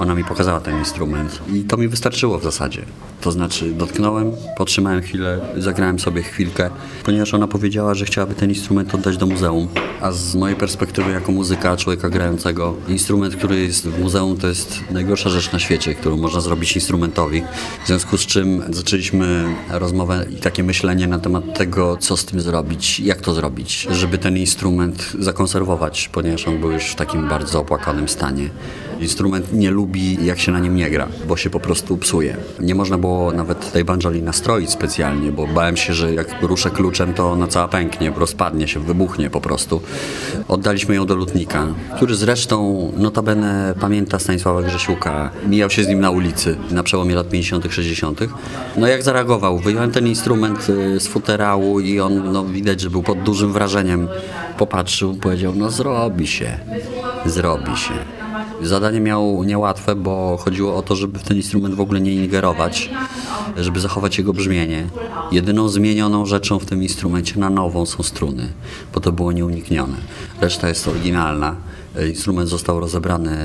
ona 0.00 0.14
mi 0.14 0.24
pokazała 0.24 0.60
ten 0.60 0.78
instrument 0.78 1.40
i 1.52 1.64
to 1.64 1.76
mi 1.76 1.88
wystarczyło 1.88 2.38
w 2.38 2.42
zasadzie. 2.42 2.82
To 3.20 3.32
znaczy 3.32 3.70
dotknąłem, 3.70 4.32
potrzymałem 4.56 5.02
chwilę, 5.02 5.40
zagrałem 5.56 5.98
sobie 5.98 6.22
chwilkę, 6.22 6.70
ponieważ 7.04 7.34
ona 7.34 7.46
powiedziała, 7.46 7.94
że 7.94 8.04
chciałaby 8.04 8.34
ten 8.34 8.50
instrument 8.50 8.94
oddać 8.94 9.16
do 9.16 9.26
muzeum. 9.26 9.68
A 10.00 10.12
z 10.12 10.34
mojej 10.34 10.56
perspektywy 10.56 11.10
jako 11.10 11.32
muzyka, 11.32 11.76
człowieka 11.76 12.10
grającego, 12.10 12.74
instrument, 12.88 13.36
który 13.36 13.60
jest 13.60 13.88
w 13.88 14.00
muzeum 14.00 14.36
to 14.36 14.46
jest 14.46 14.80
najgorsza 14.90 15.30
rzecz 15.30 15.52
na 15.52 15.58
świecie, 15.58 15.94
którą 15.94 16.16
można 16.16 16.40
zrobić 16.40 16.74
instrumentowi. 16.74 17.42
W 17.84 17.86
związku 17.86 18.18
z 18.18 18.26
czym 18.26 18.62
zaczęliśmy 18.70 19.54
rozmowę 19.70 20.26
i 20.30 20.36
takie 20.36 20.62
myślenie 20.64 21.06
na 21.06 21.18
temat 21.18 21.58
tego, 21.58 21.96
co 21.96 22.16
z 22.16 22.24
tym 22.24 22.40
zrobić, 22.40 23.00
jak 23.00 23.20
to 23.20 23.34
zrobić, 23.34 23.88
żeby 23.90 24.18
ten 24.18 24.36
instrument 24.36 25.12
zakonserwować, 25.18 26.08
ponieważ 26.12 26.48
on 26.48 26.58
był 26.58 26.70
już 26.70 26.84
w 26.84 26.94
takim 26.94 27.28
bardzo 27.28 27.60
opłakanym 27.60 28.08
stanie. 28.08 28.50
Instrument 29.00 29.52
nie 29.52 29.70
lubi, 29.70 30.26
jak 30.26 30.38
się 30.38 30.52
na 30.52 30.58
nim 30.58 30.76
nie 30.76 30.90
gra, 30.90 31.08
bo 31.28 31.36
się 31.36 31.50
po 31.50 31.60
prostu 31.60 31.96
psuje. 31.96 32.36
Nie 32.60 32.74
można 32.74 32.98
było 32.98 33.32
nawet 33.32 33.72
tej 33.72 33.84
banjoli 33.84 34.22
nastroić 34.22 34.70
specjalnie, 34.70 35.32
bo 35.32 35.46
bałem 35.46 35.76
się, 35.76 35.94
że 35.94 36.14
jak 36.14 36.42
ruszę 36.42 36.70
kluczem, 36.70 37.14
to 37.14 37.32
ona 37.32 37.46
cała 37.46 37.68
pęknie, 37.68 38.12
rozpadnie 38.16 38.68
się, 38.68 38.80
wybuchnie 38.80 39.30
po 39.30 39.40
prostu. 39.40 39.80
Oddaliśmy 40.48 40.94
ją 40.94 41.06
do 41.06 41.14
lutnika, 41.14 41.66
który 41.96 42.14
zresztą 42.14 42.92
notabene 42.96 43.74
pamięta 43.80 44.18
Stanisława 44.18 44.62
Grzesiuka. 44.62 45.30
Mijał 45.48 45.70
się 45.70 45.84
z 45.84 45.88
nim 45.88 46.00
na 46.00 46.10
ulicy 46.10 46.56
na 46.70 46.82
przełomie 46.82 47.14
lat 47.14 47.28
50 47.28 47.66
60 47.70 48.20
No 48.76 48.86
jak 48.86 49.02
zareagował? 49.02 49.58
Wyjąłem 49.58 49.90
ten 49.90 50.06
instrument 50.06 50.70
y, 50.70 51.00
z 51.00 51.08
futerału 51.08 51.80
i 51.80 52.00
on, 52.00 52.32
no 52.32 52.44
widać, 52.44 52.80
że 52.80 52.90
był 52.90 53.02
pod 53.02 53.22
dużym 53.22 53.52
wrażeniem. 53.52 54.08
Popatrzył, 54.58 55.14
powiedział, 55.14 55.52
no 55.56 55.70
zrobi 55.70 56.26
się, 56.26 56.58
zrobi 57.26 57.76
się. 57.76 58.19
Zadanie 58.62 59.00
miał 59.00 59.44
niełatwe, 59.44 59.94
bo 59.94 60.36
chodziło 60.40 60.76
o 60.76 60.82
to, 60.82 60.96
żeby 60.96 61.18
w 61.18 61.22
ten 61.22 61.36
instrument 61.36 61.74
w 61.74 61.80
ogóle 61.80 62.00
nie 62.00 62.14
ingerować, 62.14 62.90
żeby 63.56 63.80
zachować 63.80 64.18
jego 64.18 64.32
brzmienie. 64.32 64.86
Jedyną 65.32 65.68
zmienioną 65.68 66.26
rzeczą 66.26 66.58
w 66.58 66.66
tym 66.66 66.82
instrumencie 66.82 67.40
na 67.40 67.50
nową 67.50 67.86
są 67.86 68.02
struny, 68.02 68.48
bo 68.94 69.00
to 69.00 69.12
było 69.12 69.32
nieuniknione. 69.32 69.96
Reszta 70.40 70.68
jest 70.68 70.88
oryginalna. 70.88 71.56
Instrument 72.08 72.48
został 72.48 72.80
rozebrany 72.80 73.36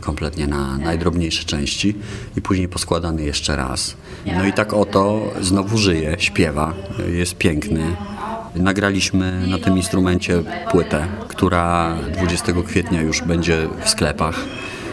kompletnie 0.00 0.46
na 0.46 0.78
najdrobniejsze 0.78 1.44
części 1.44 1.94
i 2.36 2.42
później 2.42 2.68
poskładany 2.68 3.22
jeszcze 3.22 3.56
raz. 3.56 3.96
No 4.26 4.44
i 4.44 4.52
tak 4.52 4.72
oto 4.72 5.20
znowu 5.40 5.78
żyje, 5.78 6.16
śpiewa, 6.18 6.74
jest 7.12 7.34
piękny. 7.34 7.96
Nagraliśmy 8.54 9.46
na 9.46 9.58
tym 9.58 9.76
instrumencie 9.76 10.42
płytę, 10.70 11.06
która 11.28 11.96
20 12.12 12.52
kwietnia 12.66 13.02
już 13.02 13.22
będzie 13.22 13.68
w 13.84 13.88
sklepach. 13.88 14.44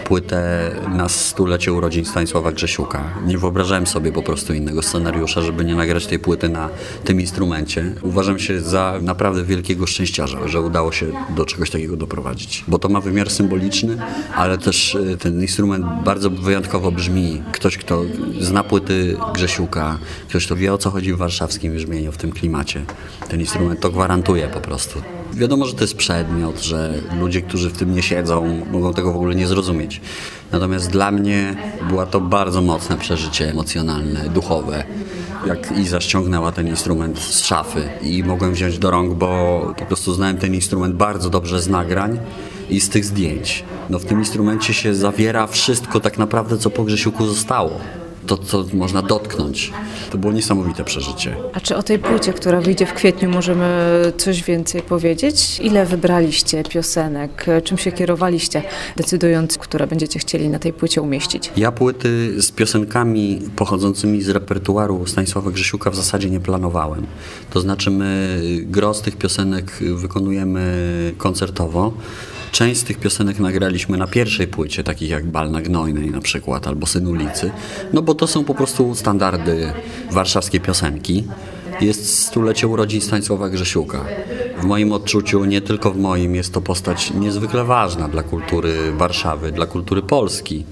Płytę 0.10 0.72
na 0.96 1.10
stulecie 1.10 1.74
urodzin 1.74 2.06
Stanisława 2.06 2.52
Grzesiuka. 2.52 3.04
Nie 3.26 3.38
wyobrażałem 3.38 3.88
sobie 3.88 4.12
po 4.12 4.24
prostu 4.24 4.54
innego 4.54 4.82
scenariusza, 4.82 5.42
żeby 5.42 5.66
nie 5.66 5.76
nagrać 5.76 6.08
tej 6.08 6.20
płyty 6.20 6.50
na 6.50 6.70
tym 7.04 7.22
instrumencie. 7.22 7.94
Uważam 8.02 8.40
się 8.40 8.62
za 8.62 9.00
naprawdę 9.02 9.44
wielkiego 9.44 9.88
szczęściarza, 9.88 10.48
że 10.48 10.62
udało 10.62 10.92
się 10.92 11.06
do 11.36 11.46
czegoś 11.46 11.70
takiego 11.70 11.98
doprowadzić. 11.98 12.64
Bo 12.68 12.80
to 12.80 12.90
ma 12.90 13.02
wymiar 13.02 13.30
symboliczny, 13.30 13.98
ale 14.36 14.58
też 14.58 14.96
y, 14.96 15.18
ten 15.18 15.42
instrument 15.42 15.86
bardzo 16.06 16.30
wyjątkowo 16.30 16.92
brzmi. 16.92 17.44
Ktoś, 17.52 17.78
kto 17.78 18.02
zna 18.40 18.64
płyty 18.64 19.18
Grzesiuka, 19.34 20.00
ktoś, 20.30 20.46
kto 20.46 20.56
wie 20.56 20.74
o 20.74 20.78
co 20.78 20.90
chodzi 20.90 21.14
w 21.14 21.18
warszawskim 21.18 21.74
brzmieniu, 21.74 22.12
w 22.12 22.18
tym 22.18 22.32
klimacie, 22.32 22.86
ten 23.30 23.40
instrument 23.40 23.80
to 23.80 23.90
gwarantuje 23.90 24.48
po 24.48 24.60
prostu. 24.60 25.02
Wiadomo, 25.34 25.66
że 25.66 25.74
to 25.74 25.84
jest 25.84 25.96
przedmiot, 25.96 26.62
że 26.62 26.94
ludzie, 27.20 27.42
którzy 27.42 27.70
w 27.70 27.78
tym 27.78 27.96
nie 27.96 28.04
siedzą, 28.04 28.66
mogą 28.72 28.94
tego 28.94 29.14
w 29.14 29.16
ogóle 29.16 29.36
nie 29.36 29.48
zrozumieć. 29.48 30.02
Natomiast 30.52 30.90
dla 30.90 31.12
mnie 31.12 31.56
była 31.88 32.06
to 32.06 32.22
bardzo 32.22 32.62
mocne 32.62 32.98
przeżycie 32.98 33.50
emocjonalne, 33.50 34.30
duchowe. 34.30 34.84
Jak 35.46 35.78
Iza 35.78 36.02
ściągnęła 36.02 36.52
ten 36.52 36.68
instrument 36.68 37.20
z 37.20 37.46
szafy 37.46 37.90
i 38.02 38.24
mogłem 38.24 38.54
wziąć 38.54 38.80
do 38.80 38.92
rąk, 38.92 39.14
bo 39.14 39.74
po 39.78 39.86
prostu 39.86 40.14
znałem 40.14 40.38
ten 40.38 40.56
instrument 40.56 40.96
bardzo 40.96 41.30
dobrze 41.30 41.62
z 41.62 41.70
nagrań 41.70 42.20
i 42.70 42.80
z 42.80 42.90
tych 42.90 43.06
zdjęć. 43.06 43.64
No 43.90 44.00
w 44.00 44.06
tym 44.06 44.20
instrumencie 44.20 44.74
się 44.74 44.96
zawiera 44.96 45.48
wszystko 45.48 46.00
tak 46.00 46.18
naprawdę, 46.18 46.58
co 46.58 46.70
po 46.70 46.84
Grzesiuku 46.84 47.26
zostało 47.26 47.80
to, 48.28 48.38
co 48.38 48.66
można 48.74 49.02
dotknąć. 49.02 49.72
To 50.12 50.18
było 50.18 50.34
niesamowite 50.34 50.84
przeżycie. 50.84 51.36
A 51.54 51.60
czy 51.60 51.76
o 51.76 51.84
tej 51.84 52.00
płycie, 52.00 52.34
która 52.34 52.62
wyjdzie 52.62 52.86
w 52.86 52.94
kwietniu, 52.94 53.30
możemy 53.30 53.70
coś 54.18 54.44
więcej 54.44 54.82
powiedzieć? 54.82 55.60
Ile 55.60 55.86
wybraliście 55.86 56.64
piosenek? 56.64 57.46
Czym 57.64 57.78
się 57.78 57.92
kierowaliście, 57.92 58.64
decydując, 58.96 59.58
które 59.58 59.88
będziecie 59.88 60.20
chcieli 60.20 60.50
na 60.50 60.60
tej 60.60 60.74
płycie 60.74 61.02
umieścić? 61.02 61.52
Ja 61.58 61.72
płyty 61.72 62.42
z 62.42 62.52
piosenkami 62.52 63.40
pochodzącymi 63.56 64.22
z 64.22 64.30
repertuaru 64.30 65.06
Stanisława 65.08 65.52
Grzesiuka 65.52 65.92
w 65.92 65.96
zasadzie 65.96 66.30
nie 66.30 66.40
planowałem. 66.40 67.06
To 67.50 67.60
znaczy 67.60 67.92
my 67.92 68.40
gro 68.64 68.94
z 68.94 69.02
tych 69.02 69.18
piosenek 69.18 69.80
wykonujemy 69.96 70.60
koncertowo. 71.18 71.94
Część 72.52 72.80
z 72.80 72.84
tych 72.84 72.98
piosenek 73.00 73.40
nagraliśmy 73.40 73.98
na 73.98 74.08
pierwszej 74.08 74.48
płycie, 74.48 74.84
takich 74.84 75.10
jak 75.10 75.26
Bal 75.26 75.52
na 75.52 75.62
Gnojnej 75.62 76.12
na 76.12 76.22
przykład, 76.22 76.68
albo 76.68 76.88
Syn 76.88 77.08
ulicy, 77.08 77.52
no 77.94 78.02
bo 78.02 78.16
to 78.16 78.28
są 78.28 78.44
po 78.44 78.56
prostu 78.56 78.96
standardy 78.96 79.74
warszawskie 80.12 80.60
piosenki. 80.60 81.24
Jest 81.82 82.20
stulecie 82.20 82.68
urodzin 82.68 83.02
Stanisława 83.02 83.50
Grzesiuka. 83.50 84.06
W 84.62 84.66
moim 84.66 84.94
odczuciu, 84.94 85.46
nie 85.46 85.62
tylko 85.62 85.92
w 85.92 85.98
moim, 85.98 86.36
jest 86.36 86.54
to 86.54 86.62
postać 86.62 87.12
niezwykle 87.12 87.64
ważna 87.64 88.08
dla 88.08 88.24
kultury 88.24 88.92
Warszawy, 88.92 89.52
dla 89.52 89.66
kultury 89.66 90.02
Polski. 90.02 90.64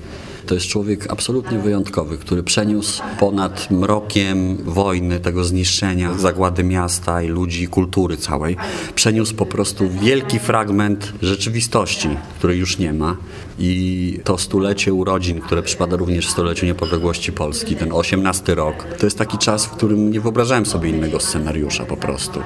To 0.47 0.55
jest 0.55 0.67
człowiek 0.67 1.11
absolutnie 1.11 1.59
wyjątkowy, 1.59 2.17
który 2.17 2.43
przeniósł 2.43 3.03
ponad 3.19 3.71
mrokiem 3.71 4.57
wojny, 4.57 5.19
tego 5.19 5.43
zniszczenia, 5.43 6.13
zagłady 6.13 6.63
miasta 6.63 7.21
i 7.21 7.27
ludzi, 7.27 7.67
kultury 7.67 8.17
całej, 8.17 8.57
przeniósł 8.95 9.35
po 9.35 9.45
prostu 9.45 9.89
wielki 9.89 10.39
fragment 10.39 11.13
rzeczywistości, 11.21 12.09
której 12.37 12.59
już 12.59 12.77
nie 12.77 12.93
ma. 12.93 13.17
I 13.59 14.19
to 14.23 14.37
stulecie 14.37 14.93
urodzin, 14.93 15.41
które 15.41 15.63
przypada 15.63 15.97
również 15.97 16.29
stuleciu 16.29 16.65
niepodległości 16.65 17.31
Polski, 17.31 17.75
ten 17.75 17.91
osiemnasty 17.91 18.55
rok, 18.55 18.87
to 18.99 19.05
jest 19.05 19.17
taki 19.17 19.37
czas, 19.37 19.65
w 19.65 19.69
którym 19.69 20.11
nie 20.11 20.21
wyobrażałem 20.21 20.65
sobie 20.65 20.89
innego 20.89 21.19
scenariusza 21.19 21.85
po 21.85 21.97
prostu. 21.97 22.39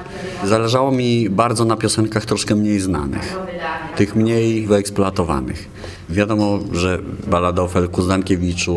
Zależało 0.44 0.90
mi 0.90 1.30
bardzo 1.30 1.64
na 1.64 1.76
piosenkach 1.76 2.26
troszkę 2.26 2.54
mniej 2.54 2.80
znanych, 2.80 3.36
tych 3.96 4.16
mniej 4.16 4.66
wyeksploatowanych. 4.66 5.68
Wiadomo, 6.12 6.58
że 6.72 6.98
balada 7.26 7.62
o 7.62 7.68
Felku 7.68 8.02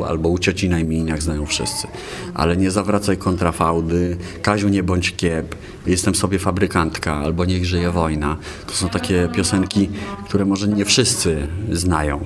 albo 0.08 0.30
u 0.30 0.38
cioci 0.38 0.69
na 0.69 0.80
znają 1.21 1.45
wszyscy, 1.45 1.88
ale 2.34 2.58
nie 2.58 2.71
zawracaj 2.71 3.17
kontrafałdy, 3.17 4.17
Kaziu 4.41 4.69
nie 4.69 4.84
bądź 4.84 5.15
kiep, 5.15 5.56
jestem 5.88 6.15
sobie 6.15 6.39
fabrykantka 6.39 7.15
albo 7.15 7.45
niech 7.45 7.65
żyje 7.65 7.91
wojna. 7.91 8.38
To 8.67 8.74
są 8.74 8.89
takie 8.89 9.30
piosenki, 9.36 9.89
które 10.26 10.45
może 10.45 10.67
nie 10.67 10.86
wszyscy 10.86 11.48
znają. 11.71 12.26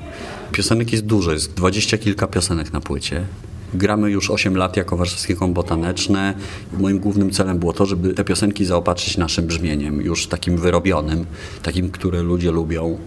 Piosenek 0.51 0.91
jest 0.91 1.05
dużo, 1.05 1.31
jest 1.31 1.53
dwadzieścia 1.53 1.97
kilka 1.97 2.27
piosenek 2.27 2.73
na 2.73 2.81
płycie. 2.81 3.25
Gramy 3.73 4.11
już 4.11 4.31
8 4.31 4.57
lat 4.57 4.77
jako 4.77 4.97
warszawskie 4.97 5.35
kombo 5.35 5.63
taneczne. 5.63 6.33
Moim 6.79 6.99
głównym 6.99 7.31
celem 7.31 7.59
było 7.59 7.73
to, 7.73 7.85
żeby 7.85 8.13
te 8.13 8.23
piosenki 8.23 8.65
zaopatrzyć 8.65 9.17
naszym 9.17 9.47
brzmieniem, 9.47 10.01
już 10.01 10.27
takim 10.27 10.57
wyrobionym, 10.57 11.25
takim, 11.63 11.91
które 11.91 12.21
ludzie 12.23 12.51
lubią. 12.51 12.97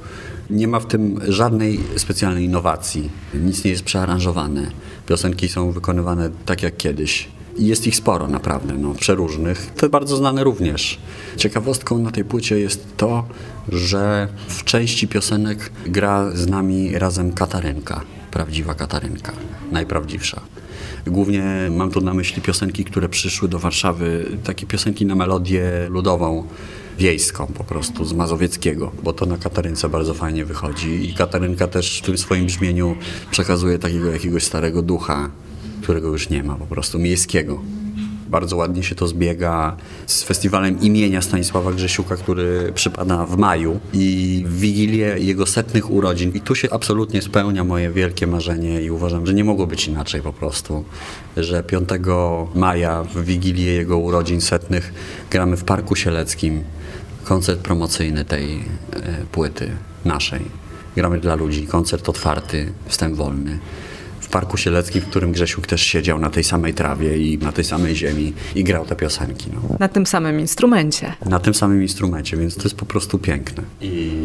Nie 0.52 0.68
ma 0.68 0.80
w 0.80 0.86
tym 0.86 1.20
żadnej 1.28 1.80
specjalnej 1.96 2.44
innowacji. 2.44 3.10
Nic 3.34 3.64
nie 3.64 3.70
jest 3.70 3.82
przearanżowane. 3.82 4.70
Piosenki 5.06 5.48
są 5.48 5.70
wykonywane 5.70 6.30
tak 6.46 6.62
jak 6.62 6.76
kiedyś. 6.76 7.28
I 7.56 7.66
jest 7.66 7.86
ich 7.86 7.96
sporo 7.96 8.28
naprawdę, 8.28 8.74
no, 8.74 8.94
przeróżnych. 8.94 9.70
To 9.76 9.88
bardzo 9.88 10.16
znane 10.16 10.44
również. 10.44 10.98
Ciekawostką 11.36 11.98
na 11.98 12.10
tej 12.10 12.24
płycie 12.24 12.58
jest 12.58 12.96
to, 12.96 13.24
że 13.68 14.28
w 14.48 14.64
części 14.64 15.08
piosenek 15.08 15.72
gra 15.86 16.30
z 16.34 16.48
nami 16.48 16.98
razem 16.98 17.32
Katarynka, 17.32 18.00
prawdziwa 18.30 18.74
Katarynka, 18.74 19.32
najprawdziwsza. 19.72 20.40
Głównie 21.06 21.44
mam 21.70 21.90
tu 21.90 22.00
na 22.00 22.14
myśli 22.14 22.42
piosenki, 22.42 22.84
które 22.84 23.08
przyszły 23.08 23.48
do 23.48 23.58
Warszawy, 23.58 24.38
takie 24.44 24.66
piosenki 24.66 25.06
na 25.06 25.14
melodię 25.14 25.86
ludową, 25.88 26.46
wiejską 26.98 27.46
po 27.46 27.64
prostu, 27.64 28.04
z 28.04 28.12
mazowieckiego, 28.12 28.92
bo 29.02 29.12
to 29.12 29.26
na 29.26 29.36
Katarynce 29.36 29.88
bardzo 29.88 30.14
fajnie 30.14 30.44
wychodzi 30.44 31.10
i 31.10 31.14
Katarynka 31.14 31.66
też 31.66 31.98
w 31.98 32.02
tym 32.06 32.18
swoim 32.18 32.46
brzmieniu 32.46 32.96
przekazuje 33.30 33.78
takiego 33.78 34.12
jakiegoś 34.12 34.44
starego 34.44 34.82
ducha, 34.82 35.30
którego 35.82 36.08
już 36.08 36.30
nie 36.30 36.42
ma, 36.42 36.54
po 36.54 36.66
prostu 36.66 36.98
miejskiego. 36.98 37.60
Bardzo 38.28 38.56
ładnie 38.56 38.82
się 38.82 38.94
to 38.94 39.08
zbiega 39.08 39.76
z 40.06 40.22
festiwalem 40.22 40.80
imienia 40.80 41.22
Stanisława 41.22 41.72
Grzesiuka, 41.72 42.16
który 42.16 42.72
przypada 42.74 43.26
w 43.26 43.38
maju 43.38 43.80
i 43.92 44.44
w 44.46 44.60
Wigilię 44.60 45.14
jego 45.18 45.46
setnych 45.46 45.90
urodzin. 45.90 46.32
I 46.34 46.40
tu 46.40 46.54
się 46.54 46.70
absolutnie 46.70 47.22
spełnia 47.22 47.64
moje 47.64 47.90
wielkie 47.90 48.26
marzenie 48.26 48.82
i 48.82 48.90
uważam, 48.90 49.26
że 49.26 49.34
nie 49.34 49.44
mogło 49.44 49.66
być 49.66 49.88
inaczej 49.88 50.22
po 50.22 50.32
prostu, 50.32 50.84
że 51.36 51.62
5 51.62 51.88
maja 52.54 53.02
w 53.02 53.24
Wigilię 53.24 53.72
jego 53.72 53.98
urodzin 53.98 54.40
setnych 54.40 54.94
gramy 55.30 55.56
w 55.56 55.64
Parku 55.64 55.96
Sieleckim 55.96 56.64
koncert 57.24 57.60
promocyjny 57.60 58.24
tej 58.24 58.54
e, 58.56 58.62
płyty 59.32 59.70
naszej. 60.04 60.40
Gramy 60.96 61.20
dla 61.20 61.34
ludzi, 61.34 61.66
koncert 61.66 62.08
otwarty, 62.08 62.72
wstęp 62.86 63.16
wolny. 63.16 63.58
W 64.20 64.28
Parku 64.28 64.56
Sieleckim, 64.56 65.02
w 65.02 65.06
którym 65.06 65.32
Grzesiuk 65.32 65.66
też 65.66 65.82
siedział 65.82 66.18
na 66.18 66.30
tej 66.30 66.44
samej 66.44 66.74
trawie 66.74 67.18
i 67.18 67.38
na 67.38 67.52
tej 67.52 67.64
samej 67.64 67.96
ziemi 67.96 68.32
i 68.54 68.64
grał 68.64 68.86
te 68.86 68.96
piosenki. 68.96 69.50
No. 69.54 69.76
Na 69.78 69.88
tym 69.88 70.06
samym 70.06 70.40
instrumencie. 70.40 71.12
Na 71.26 71.38
tym 71.38 71.54
samym 71.54 71.82
instrumencie, 71.82 72.36
więc 72.36 72.56
to 72.56 72.62
jest 72.62 72.76
po 72.76 72.86
prostu 72.86 73.18
piękne. 73.18 73.62
I... 73.80 74.24